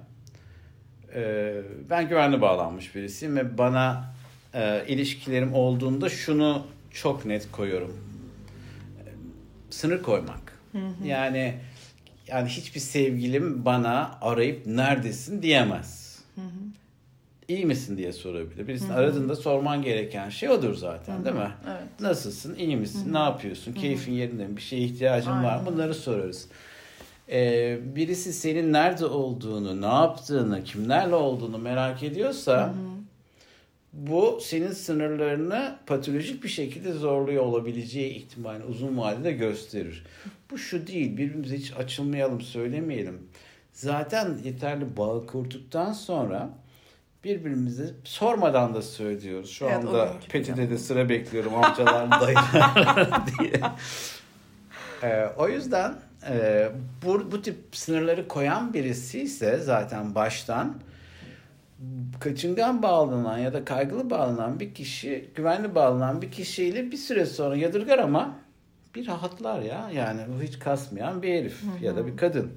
e, 1.15 1.53
ben 1.91 2.09
güvenli 2.09 2.41
bağlanmış 2.41 2.95
birisiyim 2.95 3.37
ve 3.37 3.59
bana 3.59 4.15
e, 4.55 4.85
ilişkilerim 4.89 5.55
olduğunda 5.55 6.09
şunu 6.09 6.67
çok 6.91 7.25
net 7.25 7.53
koyuyorum. 7.53 7.97
Sınır 9.71 10.03
koymak. 10.03 10.59
Yani 11.05 11.55
yani 12.29 12.49
hiçbir 12.49 12.81
sevgilim 12.81 13.65
bana 13.65 14.19
arayıp 14.21 14.67
neredesin 14.67 15.43
diyemez. 15.43 16.08
İyi 17.49 17.67
misin 17.67 17.97
diye 17.97 18.13
sorabilir. 18.13 18.69
Birisini 18.69 18.93
aradığında 18.93 19.37
sorman 19.37 19.83
gereken 19.83 20.29
şey 20.29 20.49
odur 20.49 20.75
zaten 20.75 21.25
değil 21.25 21.37
mi? 21.37 21.51
Evet. 21.67 22.01
Nasılsın? 22.01 22.55
İyi 22.55 22.77
misin? 22.77 23.13
Ne 23.13 23.19
yapıyorsun? 23.19 23.73
Keyfin 23.73 24.13
yerinde 24.13 24.47
mi? 24.47 24.57
Bir 24.57 24.63
şeye 24.63 24.83
ihtiyacın 24.83 25.31
var 25.31 25.41
mı? 25.41 25.49
Aynen. 25.49 25.67
Bunları 25.67 25.95
sorarız. 25.95 26.49
Ee, 27.29 27.79
birisi 27.97 28.33
senin 28.33 28.73
nerede 28.73 29.07
olduğunu, 29.07 29.81
ne 29.81 29.87
yaptığını, 29.87 30.65
kimlerle 30.65 31.15
olduğunu 31.15 31.59
merak 31.59 32.03
ediyorsa 32.03 32.75
bu 33.93 34.39
senin 34.43 34.73
sınırlarını 34.73 35.77
patolojik 35.87 36.45
bir 36.45 36.49
şekilde 36.49 36.93
zorluyor 36.93 37.45
olabileceği 37.45 38.15
ihtimalini 38.15 38.65
uzun 38.65 38.99
vadede 38.99 39.33
gösterir. 39.33 40.05
Bu 40.51 40.59
şu 40.59 40.87
değil, 40.87 41.17
birbirimize 41.17 41.57
hiç 41.57 41.73
açılmayalım, 41.77 42.41
söylemeyelim. 42.41 43.19
Zaten 43.73 44.39
yeterli 44.45 44.97
bağ 44.97 45.27
kurduktan 45.27 45.93
sonra 45.93 46.51
birbirimize 47.25 47.91
sormadan 48.05 48.75
da 48.75 48.83
söylüyoruz. 48.83 49.51
Şu 49.51 49.65
Evet, 49.65 49.77
anda 49.77 50.13
Peti'de 50.29 50.71
de 50.71 50.79
sıra 50.79 51.09
bekliyorum 51.09 51.55
amcalar, 51.55 52.11
dayılar 52.21 53.23
diye. 53.39 53.61
Ee, 55.03 55.27
o 55.39 55.49
yüzden 55.49 55.95
e, 56.31 56.69
bu, 57.05 57.33
bu 57.33 57.43
tip 57.43 57.57
sınırları 57.73 58.29
koyan 58.29 58.75
birisi 58.75 59.21
ise 59.21 59.59
zaten 59.59 60.15
baştan 60.15 60.75
kaçıngan 62.21 62.83
bağlanan 62.83 63.39
ya 63.39 63.53
da 63.53 63.65
kaygılı 63.65 64.11
bağlanan 64.11 64.61
bir 64.61 64.75
kişi, 64.75 65.29
güvenli 65.35 65.75
bağlanan 65.75 66.23
bir 66.23 66.33
kişiyle 66.33 66.91
bir 66.91 66.97
süre 66.97 67.27
sonra 67.27 67.57
yadırgar 67.57 67.99
ama 67.99 68.37
bir 68.95 69.07
rahatlar 69.07 69.61
ya. 69.61 69.91
Yani 69.95 70.21
hiç 70.43 70.59
kasmayan 70.59 71.23
bir 71.23 71.35
herif 71.35 71.63
ya 71.83 71.97
da 71.97 72.07
bir 72.07 72.17
kadın. 72.17 72.53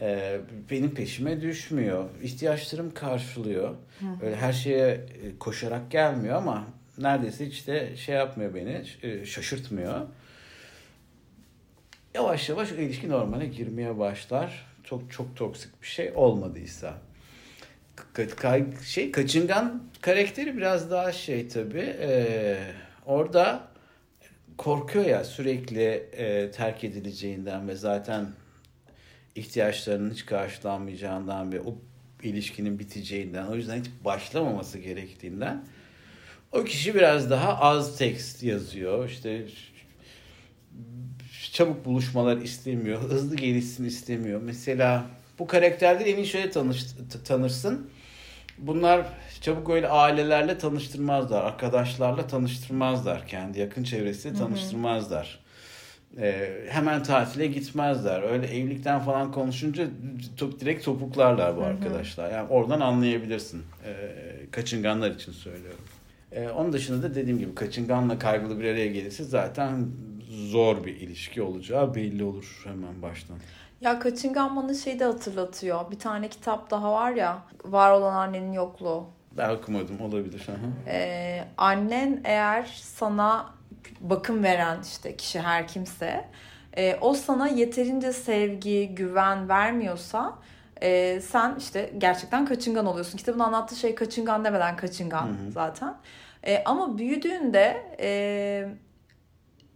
Ee, 0.00 0.40
benim 0.70 0.94
peşime 0.94 1.40
düşmüyor. 1.40 2.04
ihtiyaçlarım 2.22 2.94
karşılıyor. 2.94 3.74
Öyle 4.22 4.36
her 4.36 4.52
şeye 4.52 4.88
e, 4.88 5.38
koşarak 5.38 5.90
gelmiyor 5.90 6.36
ama 6.36 6.64
neredeyse 6.98 7.46
hiç 7.46 7.66
de 7.66 7.96
şey 7.96 8.14
yapmıyor 8.14 8.54
beni, 8.54 8.82
e, 9.02 9.24
şaşırtmıyor. 9.26 10.00
Yavaş 12.14 12.48
yavaş 12.48 12.72
o 12.72 12.74
ilişki 12.74 13.08
normale 13.08 13.46
girmeye 13.46 13.98
başlar. 13.98 14.66
Çok 14.84 15.12
çok 15.12 15.36
toksik 15.36 15.82
bir 15.82 15.86
şey 15.86 16.12
olmadıysa. 16.14 16.94
Ka- 18.14 18.82
şey 18.84 19.12
kaçıngan 19.12 19.82
karakteri 20.00 20.56
biraz 20.56 20.90
daha 20.90 21.12
şey 21.12 21.48
tabii. 21.48 21.96
e, 22.00 22.56
orada 23.06 23.68
korkuyor 24.58 25.04
ya 25.04 25.24
sürekli 25.24 25.84
e, 26.12 26.50
terk 26.50 26.84
edileceğinden 26.84 27.68
ve 27.68 27.74
zaten 27.74 28.26
ihtiyaçlarının 29.34 30.10
hiç 30.10 30.26
karşılanmayacağından 30.26 31.52
ve 31.52 31.60
o 31.60 31.78
ilişkinin 32.22 32.78
biteceğinden, 32.78 33.46
o 33.46 33.54
yüzden 33.54 33.80
hiç 33.80 33.86
başlamaması 34.04 34.78
gerektiğinden 34.78 35.64
o 36.54 36.64
kişi 36.64 36.94
biraz 36.94 37.30
daha 37.30 37.58
az 37.58 37.98
tekst 37.98 38.42
yazıyor. 38.42 39.08
İşte 39.08 39.46
çabuk 41.52 41.84
buluşmalar 41.84 42.36
istemiyor, 42.36 43.00
hızlı 43.00 43.36
gelişsin 43.36 43.84
istemiyor. 43.84 44.40
Mesela 44.42 45.04
bu 45.38 45.46
karakterleri 45.46 46.10
en 46.10 46.16
iyi 46.16 46.26
şöyle 46.26 46.50
tanış, 46.50 46.84
tanırsın. 47.24 47.90
Bunlar 48.58 49.06
çabuk 49.40 49.70
öyle 49.70 49.88
ailelerle 49.88 50.58
tanıştırmazlar, 50.58 51.44
arkadaşlarla 51.44 52.26
tanıştırmazlar, 52.26 53.26
kendi 53.26 53.60
yakın 53.60 53.84
çevresiyle 53.84 54.38
tanıştırmazlar. 54.38 55.43
Ee, 56.18 56.64
hemen 56.68 57.02
tatile 57.02 57.46
gitmezler. 57.46 58.22
Öyle 58.22 58.46
evlilikten 58.46 59.00
falan 59.00 59.32
konuşunca 59.32 59.86
top, 60.36 60.60
direkt 60.60 60.84
topuklarlar 60.84 61.56
bu 61.56 61.62
arkadaşlar. 61.62 62.30
Yani 62.30 62.48
oradan 62.48 62.80
anlayabilirsin. 62.80 63.62
Ee, 63.84 64.14
kaçınganlar 64.50 65.10
için 65.10 65.32
söylüyorum. 65.32 65.84
Ee, 66.32 66.48
onun 66.48 66.72
dışında 66.72 67.02
da 67.02 67.14
dediğim 67.14 67.38
gibi 67.38 67.54
kaçınganla 67.54 68.18
kaygılı 68.18 68.60
bir 68.60 68.64
araya 68.64 68.86
gelirse 68.86 69.24
zaten 69.24 69.86
zor 70.30 70.84
bir 70.84 70.96
ilişki 70.96 71.42
olacağı 71.42 71.94
belli 71.94 72.24
olur 72.24 72.62
hemen 72.64 73.02
baştan. 73.02 73.36
Ya 73.80 73.98
Kaçıngan 73.98 74.56
bana 74.56 74.74
şeyi 74.74 75.00
de 75.00 75.04
hatırlatıyor. 75.04 75.90
Bir 75.90 75.98
tane 75.98 76.28
kitap 76.28 76.70
daha 76.70 76.92
var 76.92 77.12
ya. 77.12 77.38
Var 77.64 77.90
olan 77.90 78.14
annenin 78.14 78.52
yokluğu. 78.52 79.04
Ben 79.36 79.50
okumadım 79.50 80.00
olabilir. 80.00 80.46
Ee, 80.86 81.44
annen 81.56 82.20
eğer 82.24 82.62
sana 82.82 83.54
bakım 84.00 84.42
veren 84.42 84.78
işte 84.82 85.16
kişi 85.16 85.40
her 85.40 85.68
kimse 85.68 86.24
e, 86.76 86.98
o 87.00 87.14
sana 87.14 87.48
yeterince 87.48 88.12
sevgi, 88.12 88.94
güven 88.94 89.48
vermiyorsa 89.48 90.38
e, 90.82 91.20
sen 91.20 91.54
işte 91.58 91.92
gerçekten 91.98 92.46
kaçıngan 92.46 92.86
oluyorsun. 92.86 93.18
Kitabın 93.18 93.38
anlattığı 93.38 93.76
şey 93.76 93.94
kaçıngan 93.94 94.44
demeden 94.44 94.76
kaçıngan 94.76 95.26
Hı-hı. 95.26 95.52
zaten. 95.52 95.94
E, 96.46 96.64
ama 96.64 96.98
büyüdüğünde 96.98 97.96
e, 98.00 98.68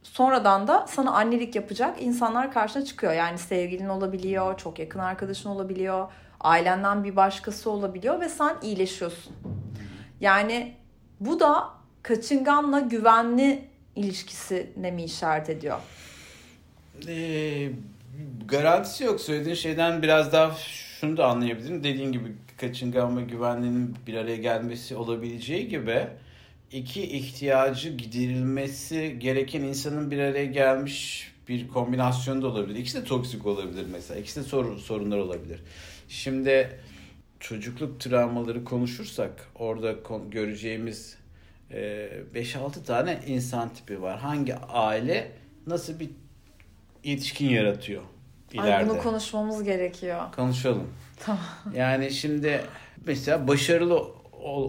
sonradan 0.02 0.68
da 0.68 0.86
sana 0.88 1.12
annelik 1.12 1.54
yapacak 1.54 2.02
insanlar 2.02 2.52
karşına 2.52 2.84
çıkıyor. 2.84 3.12
Yani 3.12 3.38
sevgilin 3.38 3.88
olabiliyor, 3.88 4.58
çok 4.58 4.78
yakın 4.78 4.98
arkadaşın 4.98 5.48
olabiliyor, 5.48 6.12
ailenden 6.40 7.04
bir 7.04 7.16
başkası 7.16 7.70
olabiliyor 7.70 8.20
ve 8.20 8.28
sen 8.28 8.56
iyileşiyorsun. 8.62 9.36
Yani 10.20 10.74
bu 11.20 11.40
da 11.40 11.68
kaçınganla 12.02 12.80
güvenli 12.80 13.67
ilişkisine 13.98 14.90
mi 14.90 15.04
işaret 15.04 15.50
ediyor? 15.50 15.78
Ee, 17.08 17.68
garantisi 18.48 19.04
yok. 19.04 19.20
Söylediğin 19.20 19.56
şeyden 19.56 20.02
biraz 20.02 20.32
daha 20.32 20.54
şunu 21.00 21.16
da 21.16 21.26
anlayabilirim. 21.26 21.84
Dediğin 21.84 22.12
gibi 22.12 22.32
kaçıngan 22.56 23.18
ve 23.18 23.22
güvenliğinin 23.22 23.96
bir 24.06 24.14
araya 24.14 24.36
gelmesi 24.36 24.96
olabileceği 24.96 25.68
gibi 25.68 26.06
iki 26.72 27.02
ihtiyacı 27.02 27.88
giderilmesi 27.96 29.16
gereken 29.18 29.62
insanın 29.62 30.10
bir 30.10 30.18
araya 30.18 30.46
gelmiş 30.46 31.28
bir 31.48 31.68
kombinasyon 31.68 32.42
da 32.42 32.46
olabilir. 32.46 32.78
İkisi 32.78 33.00
de 33.00 33.04
toksik 33.04 33.46
olabilir 33.46 33.86
mesela. 33.92 34.20
İkisi 34.20 34.40
de 34.40 34.44
sorun, 34.44 34.76
sorunlar 34.76 35.18
olabilir. 35.18 35.60
Şimdi 36.08 36.80
çocukluk 37.40 38.00
travmaları 38.00 38.64
konuşursak 38.64 39.48
orada 39.54 39.94
göreceğimiz 40.30 41.17
5-6 41.70 42.84
tane 42.84 43.20
insan 43.26 43.68
tipi 43.74 44.02
var. 44.02 44.18
Hangi 44.18 44.54
aile 44.56 45.32
nasıl 45.66 46.00
bir 46.00 46.10
yetişkin 47.04 47.48
yaratıyor 47.48 48.02
ileride? 48.52 48.74
Ay 48.74 48.88
bunu 48.88 48.98
konuşmamız 48.98 49.64
gerekiyor. 49.64 50.20
Konuşalım. 50.36 50.90
Tamam. 51.20 51.42
Yani 51.74 52.10
şimdi 52.10 52.60
mesela 53.06 53.48
başarılı 53.48 54.18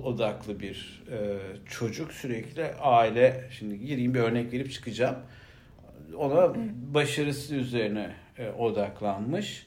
odaklı 0.04 0.60
bir 0.60 1.04
e, 1.12 1.38
çocuk 1.70 2.12
sürekli 2.12 2.66
aile 2.66 3.50
şimdi 3.52 3.80
gireyim 3.80 4.14
bir 4.14 4.20
örnek 4.20 4.54
verip 4.54 4.72
çıkacağım. 4.72 5.16
Ona 6.18 6.54
başarısı 6.94 7.56
üzerine 7.56 8.16
e, 8.38 8.50
odaklanmış. 8.50 9.66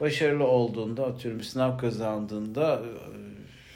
Başarılı 0.00 0.46
olduğunda 0.46 1.06
atıyorum 1.06 1.40
sınav 1.40 1.78
kazandığında 1.78 2.74
e, 2.74 3.31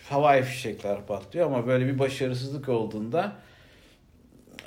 havai 0.09 0.43
fişekler 0.43 1.07
patlıyor 1.07 1.47
ama 1.47 1.67
böyle 1.67 1.87
bir 1.87 1.99
başarısızlık 1.99 2.69
olduğunda 2.69 3.33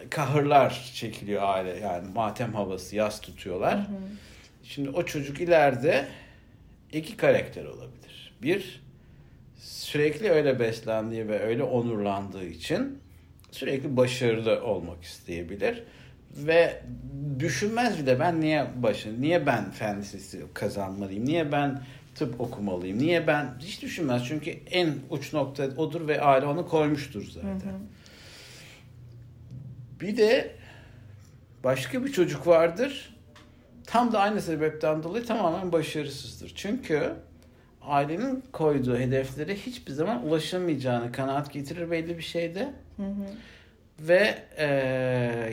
kahırlar 0.10 0.92
çekiliyor 0.96 1.42
aile 1.44 1.80
yani 1.80 2.08
matem 2.16 2.54
havası 2.54 2.96
yas 2.96 3.22
tutuyorlar. 3.22 3.78
Hı 3.78 3.82
hı. 3.82 3.86
Şimdi 4.64 4.90
o 4.90 5.06
çocuk 5.06 5.42
ileride 5.42 6.08
iki 6.94 7.18
karakter 7.18 7.66
olabilir. 7.66 8.34
Bir 8.42 8.82
sürekli 9.58 10.30
öyle 10.30 10.60
beslendiği 10.60 11.28
ve 11.28 11.40
öyle 11.40 11.64
onurlandığı 11.64 12.46
için 12.46 13.00
sürekli 13.52 13.98
başarılı 13.98 14.64
olmak 14.64 15.04
isteyebilir 15.04 15.84
ve 16.38 16.82
düşünmez 17.40 18.00
bile 18.00 18.20
ben 18.20 18.42
niye 18.42 18.68
başarılı, 18.76 19.22
niye 19.22 19.46
ben 19.46 19.72
fen 19.72 20.04
kazanmalıyım, 20.54 21.26
niye 21.26 21.52
ben 21.52 21.82
tıp 22.20 22.42
okumalıyım, 22.42 23.00
niye 23.00 23.28
ben 23.28 23.54
hiç 23.60 23.82
düşünmez 23.82 24.26
çünkü 24.28 24.50
en 24.72 24.96
uç 25.10 25.34
nokta 25.34 25.64
odur 25.78 26.08
ve 26.08 26.22
aile 26.22 26.46
onu 26.46 26.68
koymuştur 26.68 27.24
zaten. 27.24 27.50
Hı 27.50 27.54
hı. 27.54 27.80
Bir 30.02 30.18
de 30.18 30.56
başka 31.64 32.06
bir 32.06 32.12
çocuk 32.12 32.48
vardır. 32.48 33.16
Tam 33.88 34.12
da 34.12 34.20
aynı 34.20 34.42
sebepten 34.42 35.04
dolayı 35.04 35.26
tamamen 35.26 35.72
başarısızdır. 35.72 36.52
Çünkü 36.56 37.14
ailenin 37.82 38.44
koyduğu 38.52 38.98
hedeflere 38.98 39.56
hiçbir 39.56 39.92
zaman 39.92 40.28
ulaşamayacağını 40.28 41.12
kanaat 41.12 41.54
getirir 41.54 41.92
belli 41.92 42.18
bir 42.18 42.24
şeyde. 42.24 42.74
Hı 42.98 43.04
hı. 43.04 43.26
Ve 44.02 44.44
e, 44.58 44.66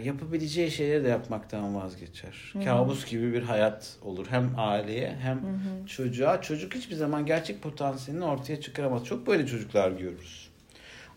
yapabileceği 0.05 0.71
şeyleri 0.71 1.05
de 1.05 1.09
yapmaktan 1.09 1.75
vazgeçer. 1.75 2.51
Hı 2.53 2.59
hı. 2.59 2.65
Kabus 2.65 3.07
gibi 3.07 3.33
bir 3.33 3.43
hayat 3.43 3.97
olur. 4.03 4.27
Hem 4.31 4.51
aileye 4.57 5.17
hem 5.23 5.37
hı 5.37 5.47
hı. 5.47 5.87
çocuğa. 5.87 6.43
Çocuk 6.43 6.75
hiçbir 6.75 6.95
zaman 6.95 7.27
gerçek 7.27 7.63
potansiyelini 7.63 8.25
ortaya 8.25 8.61
çıkaramaz. 8.61 9.05
Çok 9.05 9.27
böyle 9.27 9.47
çocuklar 9.47 9.91
görürüz. 9.91 10.49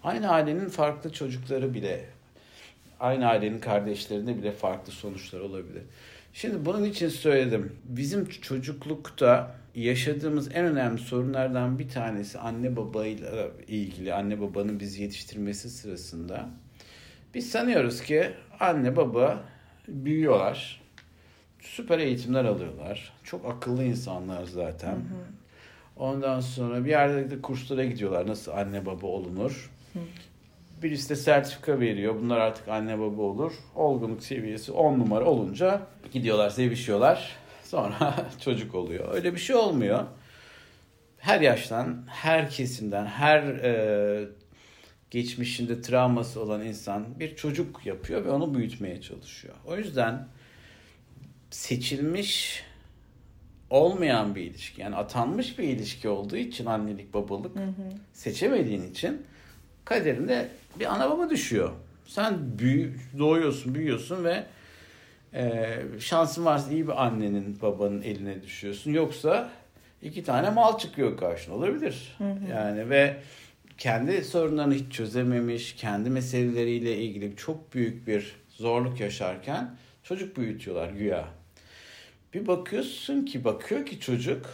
Aynı 0.03 0.29
ailenin 0.29 0.69
farklı 0.69 1.11
çocukları 1.13 1.73
bile, 1.73 2.05
aynı 2.99 3.27
ailenin 3.27 3.59
kardeşlerinde 3.59 4.37
bile 4.37 4.51
farklı 4.51 4.91
sonuçlar 4.91 5.39
olabilir. 5.39 5.83
Şimdi 6.33 6.65
bunun 6.65 6.83
için 6.83 7.09
söyledim. 7.09 7.75
Bizim 7.83 8.29
çocuklukta 8.29 9.55
yaşadığımız 9.75 10.49
en 10.53 10.65
önemli 10.65 10.99
sorunlardan 10.99 11.79
bir 11.79 11.89
tanesi 11.89 12.39
anne 12.39 12.75
babayla 12.75 13.47
ilgili, 13.67 14.13
anne 14.13 14.41
babanın 14.41 14.79
bizi 14.79 15.01
yetiştirmesi 15.01 15.69
sırasında. 15.69 16.49
Biz 17.33 17.49
sanıyoruz 17.49 18.01
ki 18.01 18.31
anne 18.59 18.95
baba 18.95 19.43
büyüyorlar, 19.87 20.81
süper 21.59 21.99
eğitimler 21.99 22.45
alıyorlar. 22.45 23.13
Çok 23.23 23.45
akıllı 23.45 23.83
insanlar 23.83 24.43
zaten. 24.43 24.91
Hı 24.91 24.95
hı. 24.95 25.25
Ondan 25.97 26.39
sonra 26.39 26.85
bir 26.85 26.89
yerde 26.89 27.31
de 27.31 27.41
kurslara 27.41 27.85
gidiyorlar. 27.85 28.27
Nasıl 28.27 28.51
anne 28.51 28.85
baba 28.85 29.07
olunur? 29.07 29.71
Hı. 29.93 29.99
Birisi 30.83 31.09
de 31.09 31.15
sertifika 31.15 31.79
veriyor. 31.79 32.15
Bunlar 32.21 32.37
artık 32.37 32.67
anne 32.67 32.99
baba 32.99 33.21
olur. 33.21 33.53
Olgunluk 33.75 34.23
seviyesi 34.23 34.71
10 34.71 34.99
numara 34.99 35.25
olunca 35.25 35.81
gidiyorlar, 36.11 36.49
sevişiyorlar 36.49 37.39
Sonra 37.69 38.15
çocuk 38.39 38.75
oluyor. 38.75 39.13
Öyle 39.13 39.33
bir 39.33 39.39
şey 39.39 39.55
olmuyor. 39.55 40.03
Her 41.17 41.41
yaştan, 41.41 42.05
her 42.07 42.49
kesimden, 42.49 43.05
her 43.05 43.43
e, 43.43 44.25
geçmişinde 45.11 45.81
travması 45.81 46.41
olan 46.41 46.65
insan 46.65 47.19
bir 47.19 47.35
çocuk 47.35 47.85
yapıyor 47.85 48.25
ve 48.25 48.29
onu 48.29 48.53
büyütmeye 48.53 49.01
çalışıyor. 49.01 49.55
O 49.65 49.77
yüzden 49.77 50.27
seçilmiş 51.49 52.63
olmayan 53.69 54.35
bir 54.35 54.41
ilişki 54.41 54.81
yani 54.81 54.95
atanmış 54.95 55.59
bir 55.59 55.63
ilişki 55.63 56.09
olduğu 56.09 56.37
için 56.37 56.65
annelik 56.65 57.13
babalık 57.13 57.55
hı 57.55 57.63
hı. 57.63 57.91
seçemediğin 58.13 58.91
için 58.91 59.25
kaderinde 59.85 60.49
bir 60.79 60.93
ana 60.93 61.09
baba 61.09 61.29
düşüyor. 61.29 61.71
Sen 62.07 62.59
büyü, 62.59 62.95
doğuyorsun, 63.17 63.75
büyüyorsun 63.75 64.23
ve 64.23 64.45
ee, 65.33 65.79
şansın 65.99 66.45
varsa 66.45 66.71
iyi 66.71 66.87
bir 66.87 67.05
annenin 67.05 67.61
babanın 67.61 68.01
eline 68.01 68.43
düşüyorsun. 68.43 68.93
Yoksa 68.93 69.49
iki 70.01 70.23
tane 70.23 70.49
mal 70.49 70.77
çıkıyor 70.77 71.17
karşına 71.17 71.55
olabilir. 71.55 72.15
Hı 72.17 72.23
hı. 72.23 72.51
Yani 72.51 72.89
ve 72.89 73.17
kendi 73.79 74.23
sorunlarını 74.23 74.73
hiç 74.73 74.93
çözememiş, 74.93 75.75
kendi 75.75 76.09
meseleleriyle 76.09 76.97
ilgili 76.97 77.35
çok 77.35 77.73
büyük 77.73 78.07
bir 78.07 78.35
zorluk 78.49 78.99
yaşarken 78.99 79.75
çocuk 80.03 80.37
büyütüyorlar 80.37 80.89
güya. 80.89 81.27
Bir 82.33 82.47
bakıyorsun 82.47 83.25
ki 83.25 83.43
bakıyor 83.43 83.85
ki 83.85 83.99
çocuk 83.99 84.45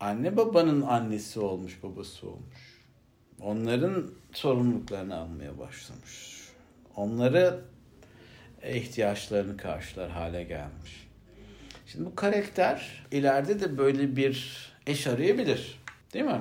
anne 0.00 0.36
babanın 0.36 0.82
annesi 0.82 1.40
olmuş, 1.40 1.82
babası 1.82 2.28
olmuş. 2.28 2.74
Onların 3.40 4.10
sorumluluklarını 4.32 5.16
almaya 5.16 5.58
başlamış. 5.58 6.34
Onları 6.96 7.60
ihtiyaçlarını 8.72 9.56
karşılar 9.56 10.10
hale 10.10 10.44
gelmiş. 10.44 11.08
Şimdi 11.86 12.04
bu 12.04 12.14
karakter 12.14 13.06
ileride 13.10 13.60
de 13.60 13.78
böyle 13.78 14.16
bir 14.16 14.68
eş 14.86 15.06
arayabilir. 15.06 15.80
Değil 16.12 16.24
mi? 16.24 16.40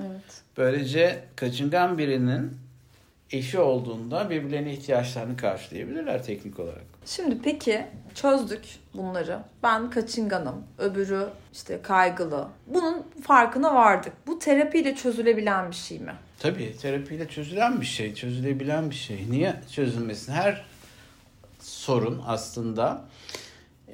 Evet. 0.00 0.42
Böylece 0.56 1.24
kaçıngan 1.36 1.98
birinin 1.98 2.56
eşi 3.30 3.58
olduğunda 3.58 4.30
birbirlerine 4.30 4.72
ihtiyaçlarını 4.72 5.36
karşılayabilirler 5.36 6.22
teknik 6.24 6.60
olarak. 6.60 6.84
Şimdi 7.06 7.38
peki 7.42 7.86
çözdük 8.14 8.64
bunları. 8.94 9.38
Ben 9.62 9.90
kaçınganım, 9.90 10.64
öbürü 10.78 11.28
işte 11.52 11.82
kaygılı. 11.82 12.48
Bunun 12.66 13.06
farkına 13.22 13.74
vardık. 13.74 14.12
Bu 14.26 14.38
terapiyle 14.38 14.94
çözülebilen 14.94 15.70
bir 15.70 15.76
şey 15.76 15.98
mi? 15.98 16.14
Tabii 16.38 16.76
terapiyle 16.76 17.28
çözülen 17.28 17.80
bir 17.80 17.86
şey, 17.86 18.14
çözülebilen 18.14 18.90
bir 18.90 18.94
şey. 18.94 19.26
Niye 19.30 19.54
çözülmesin? 19.72 20.32
Her 20.32 20.64
sorun 21.60 22.22
aslında 22.26 23.04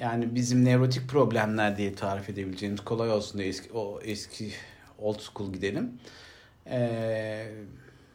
yani 0.00 0.34
bizim 0.34 0.64
nevrotik 0.64 1.09
problemler 1.09 1.76
diye 1.76 1.94
tarif 1.94 2.28
edebileceğimiz 2.28 2.80
kolay 2.80 3.11
olsun 3.11 3.38
diye 3.38 3.48
eski, 3.48 3.72
o 3.72 4.00
eski 4.05 4.53
old 5.03 5.20
school 5.20 5.53
gidelim. 5.53 5.92
Ee, 6.66 7.46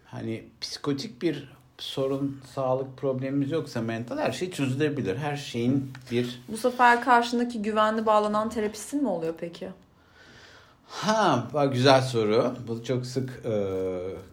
hani 0.06 0.44
psikotik 0.62 1.22
bir 1.22 1.58
sorun, 1.78 2.42
sağlık 2.54 2.98
problemimiz 2.98 3.52
yoksa 3.52 3.82
mental 3.82 4.18
her 4.18 4.32
şey 4.32 4.52
çözülebilir. 4.52 5.18
Her 5.18 5.38
şeyin 5.38 5.94
bir... 6.12 6.42
Bu 6.48 6.58
sefer 6.58 7.04
karşındaki 7.04 7.62
güvenli 7.62 8.06
bağlanan 8.06 8.50
terapistin 8.50 9.02
mi 9.02 9.10
oluyor 9.10 9.34
peki? 9.40 9.70
Ha, 10.88 11.48
bak 11.54 11.74
güzel 11.74 12.02
soru. 12.02 12.56
Bu 12.68 12.84
çok 12.84 13.06
sık 13.06 13.46
e, 13.46 13.74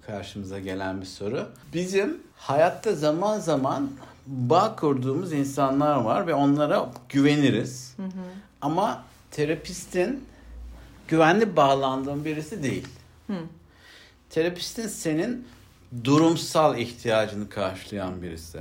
karşımıza 0.07 0.59
gelen 0.59 1.01
bir 1.01 1.07
soru. 1.07 1.49
Bizim 1.75 2.21
hayatta 2.37 2.95
zaman 2.95 3.39
zaman 3.39 3.91
bağ 4.27 4.77
kurduğumuz 4.77 5.33
insanlar 5.33 5.97
var 5.97 6.27
ve 6.27 6.35
onlara 6.35 6.91
güveniriz. 7.09 7.95
Hı 7.97 8.03
hı. 8.03 8.09
Ama 8.61 9.05
terapistin 9.31 10.25
güvenli 11.09 11.57
bağlandığın 11.57 12.25
birisi 12.25 12.63
değil. 12.63 12.89
Hı. 13.27 13.37
Terapistin 14.31 14.89
senin 14.89 15.47
durumsal 16.05 16.79
ihtiyacını 16.79 17.49
karşılayan 17.49 18.23
birisi. 18.23 18.61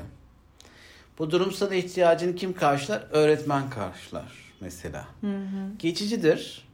Bu 1.19 1.31
durumsal 1.31 1.71
ihtiyacını 1.71 2.35
kim 2.35 2.53
karşılar? 2.53 3.03
Öğretmen 3.11 3.69
karşılar 3.69 4.53
mesela. 4.59 5.05
Hı 5.21 5.27
hı. 5.27 5.77
Geçicidir. 5.79 6.67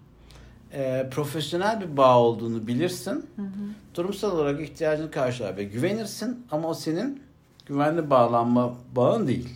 E, 0.73 1.09
profesyonel 1.11 1.81
bir 1.81 1.97
bağ 1.97 2.19
olduğunu 2.19 2.67
bilirsin. 2.67 3.29
Hı 3.35 3.41
hı. 3.41 3.47
Durumsal 3.95 4.31
olarak 4.31 4.61
ihtiyacını 4.61 5.11
karşılar 5.11 5.57
ve 5.57 5.63
güvenirsin 5.63 6.45
ama 6.51 6.69
o 6.69 6.73
senin 6.73 7.23
güvenli 7.65 8.09
bağlanma 8.09 8.75
bağın 8.95 9.27
değil. 9.27 9.49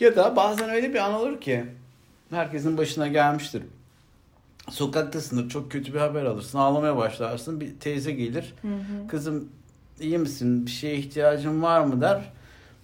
Ya 0.00 0.16
da 0.16 0.36
bazen 0.36 0.70
öyle 0.70 0.94
bir 0.94 0.98
an 0.98 1.14
olur 1.14 1.40
ki 1.40 1.64
herkesin 2.30 2.78
başına 2.78 3.08
gelmiştir. 3.08 3.62
Sokaktasındır 4.70 5.48
çok 5.48 5.72
kötü 5.72 5.94
bir 5.94 5.98
haber 5.98 6.24
alırsın 6.24 6.58
ağlamaya 6.58 6.96
başlarsın 6.96 7.60
bir 7.60 7.80
teyze 7.80 8.12
gelir 8.12 8.54
hı 8.62 8.68
hı. 8.68 9.08
kızım 9.08 9.48
iyi 10.00 10.18
misin 10.18 10.66
bir 10.66 10.70
şeye 10.70 10.96
ihtiyacın 10.96 11.62
var 11.62 11.80
mı 11.80 12.00
der 12.00 12.32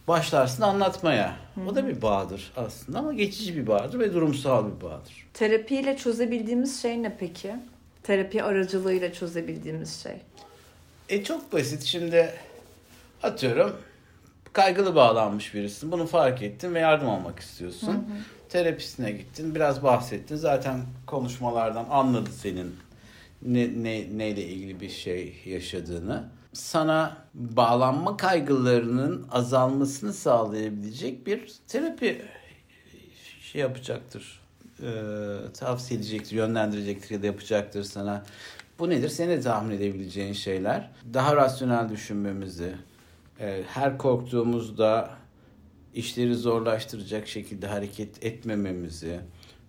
başlarsın 0.08 0.62
anlatmaya. 0.62 1.36
Hı 1.54 1.60
hı. 1.60 1.68
O 1.68 1.74
da 1.74 1.88
bir 1.88 2.02
bağdır 2.02 2.52
aslında 2.56 2.98
ama 2.98 3.12
geçici 3.12 3.56
bir 3.56 3.66
bağdır 3.66 3.98
ve 3.98 4.14
durumsal 4.14 4.66
bir 4.66 4.80
bağdır. 4.80 5.26
Terapiyle 5.34 5.96
çözebildiğimiz 5.96 6.82
şey 6.82 7.02
ne 7.02 7.16
peki? 7.20 7.56
Terapi 8.02 8.42
aracılığıyla 8.42 9.12
çözebildiğimiz 9.12 10.02
şey. 10.02 10.16
E 11.08 11.24
çok 11.24 11.52
basit 11.52 11.82
şimdi 11.82 12.30
atıyorum 13.22 13.76
kaygılı 14.52 14.94
bağlanmış 14.94 15.54
birisin. 15.54 15.92
Bunu 15.92 16.06
fark 16.06 16.42
ettin 16.42 16.74
ve 16.74 16.80
yardım 16.80 17.08
almak 17.08 17.40
istiyorsun. 17.40 17.86
Hı 17.86 17.92
hı. 17.92 18.02
Terapisine 18.48 19.10
gittin, 19.10 19.54
biraz 19.54 19.82
bahsettin. 19.82 20.36
Zaten 20.36 20.80
konuşmalardan 21.06 21.86
anladı 21.90 22.30
senin 22.30 22.74
ne, 23.42 23.82
ne 23.82 24.18
neyle 24.18 24.44
ilgili 24.44 24.80
bir 24.80 24.88
şey 24.88 25.42
yaşadığını. 25.46 26.24
Sana 26.52 27.16
bağlanma 27.34 28.16
kaygılarının 28.16 29.26
azalmasını 29.30 30.12
sağlayabilecek 30.12 31.26
bir 31.26 31.52
terapi 31.68 32.22
şey 33.40 33.60
yapacaktır. 33.60 34.40
E, 34.82 34.90
tavsiye 35.54 36.00
edecektir, 36.00 36.36
yönlendirecektir 36.36 37.10
ya 37.10 37.22
da 37.22 37.26
yapacaktır 37.26 37.82
sana. 37.82 38.22
Bu 38.78 38.90
nedir? 38.90 39.08
Seni 39.08 39.30
de 39.30 39.40
tahmin 39.40 39.76
edebileceğin 39.76 40.32
şeyler. 40.32 40.90
Daha 41.14 41.36
rasyonel 41.36 41.88
düşünmemizi, 41.88 42.74
e, 43.40 43.62
her 43.68 43.98
korktuğumuzda 43.98 45.10
işleri 45.94 46.34
zorlaştıracak 46.34 47.28
şekilde 47.28 47.66
hareket 47.66 48.24
etmememizi, 48.24 49.20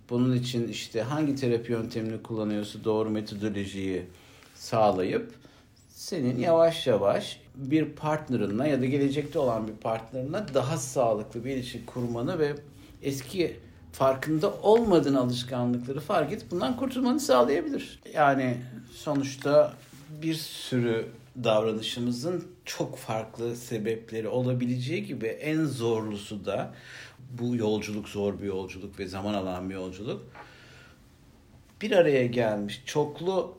bunun 0.10 0.36
için 0.36 0.68
işte 0.68 1.02
hangi 1.02 1.36
terapi 1.36 1.72
yöntemini 1.72 2.24
kullanıyorsa 2.24 2.84
doğru 2.84 3.10
metodolojiyi 3.10 4.06
sağlayıp 4.56 5.34
senin 5.90 6.40
yavaş 6.40 6.88
yavaş 6.88 7.42
bir 7.56 7.86
partnerınla 7.86 8.68
ya 8.68 8.82
da 8.82 8.86
gelecekte 8.86 9.40
olan 9.40 9.68
bir 9.68 9.74
partnerine 9.74 10.38
daha 10.54 10.78
sağlıklı 10.78 11.46
bir 11.46 11.56
ilişki 11.56 11.86
kurmanı 11.86 12.40
ve 12.40 12.56
eski 13.02 13.60
farkında 13.92 14.54
olmadığın 14.54 15.16
alışkanlıkları 15.16 16.00
fark 16.00 16.34
edip 16.34 16.52
bundan 16.52 16.78
kurtulmanı 16.78 17.20
sağlayabilir. 17.20 18.00
Yani 18.14 18.58
sonuçta 18.92 19.74
bir 20.22 20.34
sürü 20.36 21.06
davranışımızın 21.44 22.48
çok 22.66 22.98
farklı 22.98 23.56
sebepleri 23.56 24.28
olabileceği 24.28 25.06
gibi 25.06 25.28
en 25.28 25.66
zorlusu 25.66 26.46
da 26.46 26.74
bu 27.32 27.56
yolculuk 27.56 28.10
zor 28.10 28.40
bir 28.40 28.46
yolculuk 28.46 29.00
ve 29.00 29.08
zaman 29.08 29.34
alan 29.34 29.70
bir 29.70 29.76
yolculuk. 29.76 30.22
Bir 31.82 31.92
araya 31.92 32.26
gelmiş 32.26 32.84
çoklu 32.86 33.58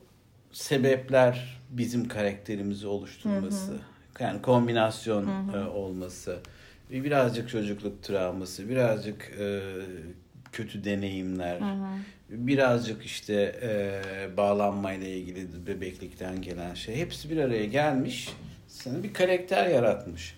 sebepler 0.53 1.61
bizim 1.71 2.09
karakterimizi 2.09 2.87
oluşturması. 2.87 3.73
Hı 3.73 3.77
hı. 3.77 3.81
Yani 4.21 4.43
kombinasyon 4.43 5.27
hı 5.27 5.59
hı. 5.59 5.59
E, 5.59 5.69
olması. 5.69 6.39
Birazcık 6.91 7.49
çocukluk 7.49 8.03
travması, 8.03 8.69
birazcık 8.69 9.33
e, 9.39 9.61
kötü 10.53 10.85
deneyimler, 10.85 11.61
hı 11.61 11.65
hı. 11.65 11.99
birazcık 12.29 13.05
işte 13.05 13.61
e, 13.63 14.37
bağlanmayla 14.37 15.09
ilgili 15.09 15.67
bebeklikten 15.67 16.43
gelen 16.43 16.75
şey. 16.75 16.97
Hepsi 16.97 17.31
bir 17.31 17.37
araya 17.37 17.65
gelmiş, 17.65 18.29
sana 18.69 19.03
bir 19.03 19.13
karakter 19.13 19.67
yaratmış. 19.67 20.37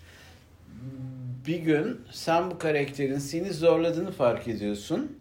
Bir 1.47 1.59
gün 1.59 2.01
sen 2.11 2.51
bu 2.51 2.57
karakterin 2.57 3.17
seni 3.17 3.53
zorladığını 3.53 4.11
fark 4.11 4.47
ediyorsun. 4.47 5.17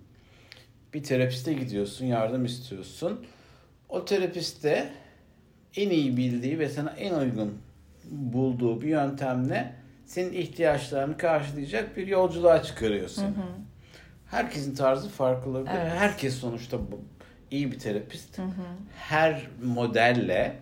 Bir 0.94 1.02
terapiste 1.02 1.52
gidiyorsun, 1.52 2.06
yardım 2.06 2.44
istiyorsun. 2.44 3.26
O 3.88 4.04
terapist 4.04 4.64
de 4.64 4.90
en 5.76 5.90
iyi 5.90 6.16
bildiği 6.16 6.58
ve 6.58 6.68
sana 6.68 6.90
en 6.90 7.14
uygun 7.14 7.58
bulduğu 8.10 8.82
bir 8.82 8.88
yöntemle 8.88 9.72
senin 10.06 10.32
ihtiyaçlarını 10.32 11.16
karşılayacak 11.16 11.96
bir 11.96 12.06
yolculuğa 12.06 12.62
çıkarıyorsun. 12.62 13.22
Hı 13.22 13.26
hı. 13.26 13.71
Herkesin 14.32 14.74
tarzı 14.74 15.08
farklı 15.08 15.50
olabilir. 15.50 15.70
Evet. 15.74 15.92
Herkes 15.98 16.34
sonuçta 16.34 16.78
bu, 16.78 17.00
iyi 17.50 17.72
bir 17.72 17.78
terapist. 17.78 18.38
Hı 18.38 18.42
hı. 18.42 18.48
Her 18.98 19.46
modelle 19.64 20.56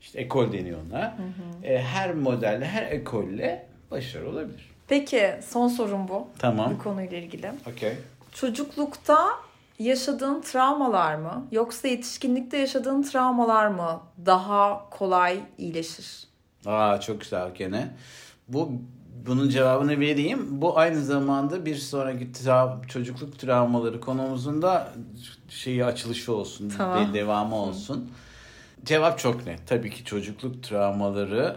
işte 0.00 0.20
ekol 0.20 0.52
deniyor 0.52 0.78
ona. 0.90 1.02
Hı 1.02 1.22
hı. 1.22 1.66
E, 1.66 1.82
her 1.82 2.14
modelle, 2.14 2.66
her 2.66 2.82
ekolle 2.82 3.66
başarılı 3.90 4.30
olabilir. 4.30 4.70
Peki 4.88 5.34
son 5.42 5.68
sorum 5.68 6.08
bu. 6.08 6.28
Tamam. 6.38 6.74
Bu 6.74 6.82
konuyla 6.82 7.18
ilgili. 7.18 7.52
Okay. 7.76 7.94
Çocuklukta 8.32 9.28
yaşadığın 9.78 10.40
travmalar 10.40 11.14
mı 11.14 11.46
yoksa 11.52 11.88
yetişkinlikte 11.88 12.58
yaşadığın 12.58 13.02
travmalar 13.02 13.66
mı 13.66 14.00
daha 14.26 14.90
kolay 14.90 15.40
iyileşir? 15.58 16.24
Aa 16.66 17.00
çok 17.00 17.20
güzel 17.20 17.54
gene. 17.54 17.88
Bu 18.48 18.72
bunun 19.26 19.48
cevabını 19.48 20.00
vereyim. 20.00 20.46
Bu 20.50 20.78
aynı 20.78 21.04
zamanda 21.04 21.66
bir 21.66 21.76
sonraki 21.76 22.24
tra- 22.24 22.86
çocukluk 22.86 23.38
travmaları 23.38 24.00
konumuzun 24.00 24.62
da 24.62 24.92
şeyi 25.48 25.84
açılışı 25.84 26.34
olsun, 26.34 26.72
tamam. 26.78 27.14
devamı 27.14 27.56
olsun. 27.56 27.96
Hı. 27.96 28.86
Cevap 28.86 29.18
çok 29.18 29.46
net. 29.46 29.66
Tabii 29.66 29.90
ki 29.90 30.04
çocukluk 30.04 30.62
travmaları 30.62 31.56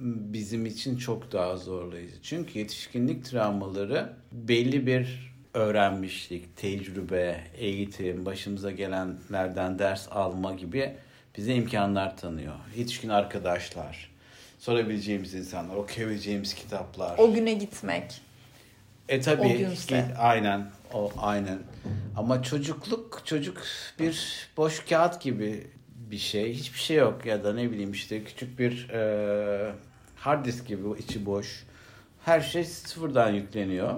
bizim 0.00 0.66
için 0.66 0.96
çok 0.96 1.32
daha 1.32 1.56
zorlayıcı. 1.56 2.22
Çünkü 2.22 2.58
yetişkinlik 2.58 3.24
travmaları 3.24 4.12
belli 4.32 4.86
bir 4.86 5.32
öğrenmişlik, 5.54 6.56
tecrübe, 6.56 7.44
eğitim, 7.54 8.26
başımıza 8.26 8.70
gelenlerden 8.70 9.78
ders 9.78 10.08
alma 10.10 10.52
gibi 10.54 10.96
bize 11.36 11.54
imkanlar 11.54 12.16
tanıyor. 12.16 12.54
Yetişkin 12.76 13.08
arkadaşlar, 13.08 14.10
sorabileceğimiz 14.66 15.34
insanlar, 15.34 15.76
okuyabileceğimiz 15.76 16.54
kitaplar. 16.54 17.18
O 17.18 17.34
güne 17.34 17.52
gitmek. 17.52 18.20
E 19.08 19.20
tabii. 19.20 19.68
Git, 19.88 19.92
aynen. 20.18 20.70
O 20.92 21.12
aynen. 21.18 21.58
Ama 22.16 22.42
çocukluk 22.42 23.22
çocuk 23.24 23.62
bir 23.98 24.48
boş 24.56 24.84
kağıt 24.84 25.22
gibi 25.22 25.66
bir 26.10 26.18
şey. 26.18 26.54
Hiçbir 26.54 26.78
şey 26.78 26.96
yok 26.96 27.26
ya 27.26 27.44
da 27.44 27.54
ne 27.54 27.70
bileyim 27.70 27.92
işte 27.92 28.24
küçük 28.24 28.58
bir 28.58 28.88
e, 28.88 29.72
hard 30.16 30.44
disk 30.44 30.66
gibi 30.66 30.82
içi 30.98 31.26
boş. 31.26 31.64
Her 32.24 32.40
şey 32.40 32.64
sıfırdan 32.64 33.30
yükleniyor 33.30 33.94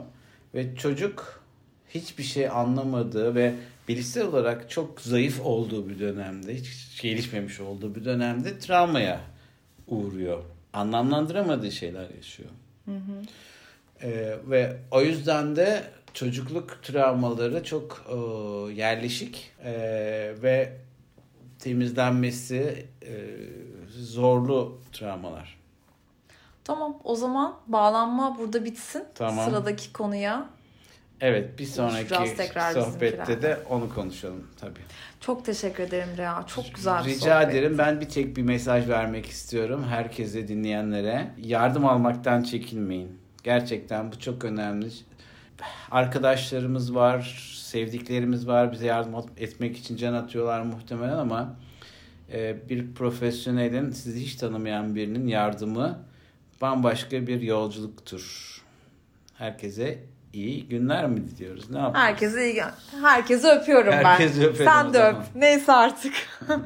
ve 0.55 0.77
çocuk 0.77 1.43
hiçbir 1.89 2.25
şey 2.25 2.49
anlamadığı 2.49 3.35
ve 3.35 3.55
bilişsel 3.89 4.25
olarak 4.27 4.71
çok 4.71 5.01
zayıf 5.01 5.41
olduğu 5.41 5.89
bir 5.89 5.99
dönemde, 5.99 6.55
hiç 6.55 7.01
gelişmemiş 7.03 7.61
olduğu 7.61 7.95
bir 7.95 8.05
dönemde 8.05 8.59
travmaya 8.59 9.21
uğruyor. 9.87 10.58
Anlamlandıramadığı 10.73 11.73
şeyler 11.73 12.11
yaşıyor. 12.17 12.51
Hı 12.85 12.95
hı. 12.95 13.23
Ee, 14.03 14.37
ve 14.47 14.77
o 14.91 15.03
yüzden 15.03 15.57
de 15.57 15.83
çocukluk 16.15 16.83
travmaları 16.83 17.65
çok 17.65 18.07
e, 18.09 18.15
yerleşik 18.73 19.53
e, 19.65 19.73
ve 20.43 20.77
temizlenmesi 21.59 22.87
e, 23.03 23.13
zorlu 23.91 24.79
travmalar. 24.93 25.59
Tamam 26.65 26.99
o 27.05 27.15
zaman 27.15 27.55
bağlanma 27.67 28.39
burada 28.39 28.65
bitsin. 28.65 29.05
Tamam. 29.15 29.45
Sıradaki 29.45 29.93
konuya 29.93 30.49
Evet 31.21 31.59
bir 31.59 31.65
sonraki 31.65 32.15
sohbette 32.75 33.43
de 33.43 33.59
onu 33.71 33.95
konuşalım 33.95 34.47
tabii. 34.61 34.81
Çok 35.21 35.45
teşekkür 35.45 35.83
ederim 35.83 36.09
Rea. 36.17 36.47
Çok 36.47 36.75
güzel 36.75 37.05
bir 37.05 37.11
Rica 37.11 37.41
sohbet. 37.41 37.55
ederim. 37.55 37.79
Ben 37.79 38.01
bir 38.01 38.09
tek 38.09 38.37
bir 38.37 38.43
mesaj 38.43 38.89
vermek 38.89 39.27
istiyorum 39.27 39.85
herkese 39.89 40.49
dinleyenlere. 40.49 41.31
Yardım 41.39 41.87
almaktan 41.87 42.43
çekinmeyin. 42.43 43.19
Gerçekten 43.45 44.13
bu 44.13 44.19
çok 44.21 44.45
önemli. 44.45 44.89
Arkadaşlarımız 45.91 46.95
var, 46.95 47.53
sevdiklerimiz 47.57 48.47
var. 48.47 48.73
Bize 48.73 48.87
yardım 48.87 49.15
etmek 49.37 49.77
için 49.77 49.97
can 49.97 50.13
atıyorlar 50.15 50.63
muhtemelen 50.63 51.19
ama 51.19 51.57
e, 52.33 52.69
bir 52.69 52.95
profesyonelin 52.95 53.91
sizi 53.91 54.21
hiç 54.21 54.35
tanımayan 54.37 54.95
birinin 54.95 55.27
yardımı 55.27 55.99
bambaşka 56.61 57.27
bir 57.27 57.41
yolculuktur. 57.41 58.55
Herkese 59.35 59.99
iyi 60.33 60.69
günler 60.69 61.07
mi 61.07 61.29
diliyoruz? 61.29 61.71
Ne 61.71 61.79
yapıyoruz? 61.79 62.09
Herkese 62.09 62.45
iyi 62.51 62.55
Herkese 63.03 63.49
öpüyorum 63.49 63.93
Herkese 63.93 64.43
ben. 64.59 64.65
Sen 64.65 64.93
de 64.95 65.03
öp. 65.03 65.17
Neyse 65.35 65.73
artık. 65.73 66.15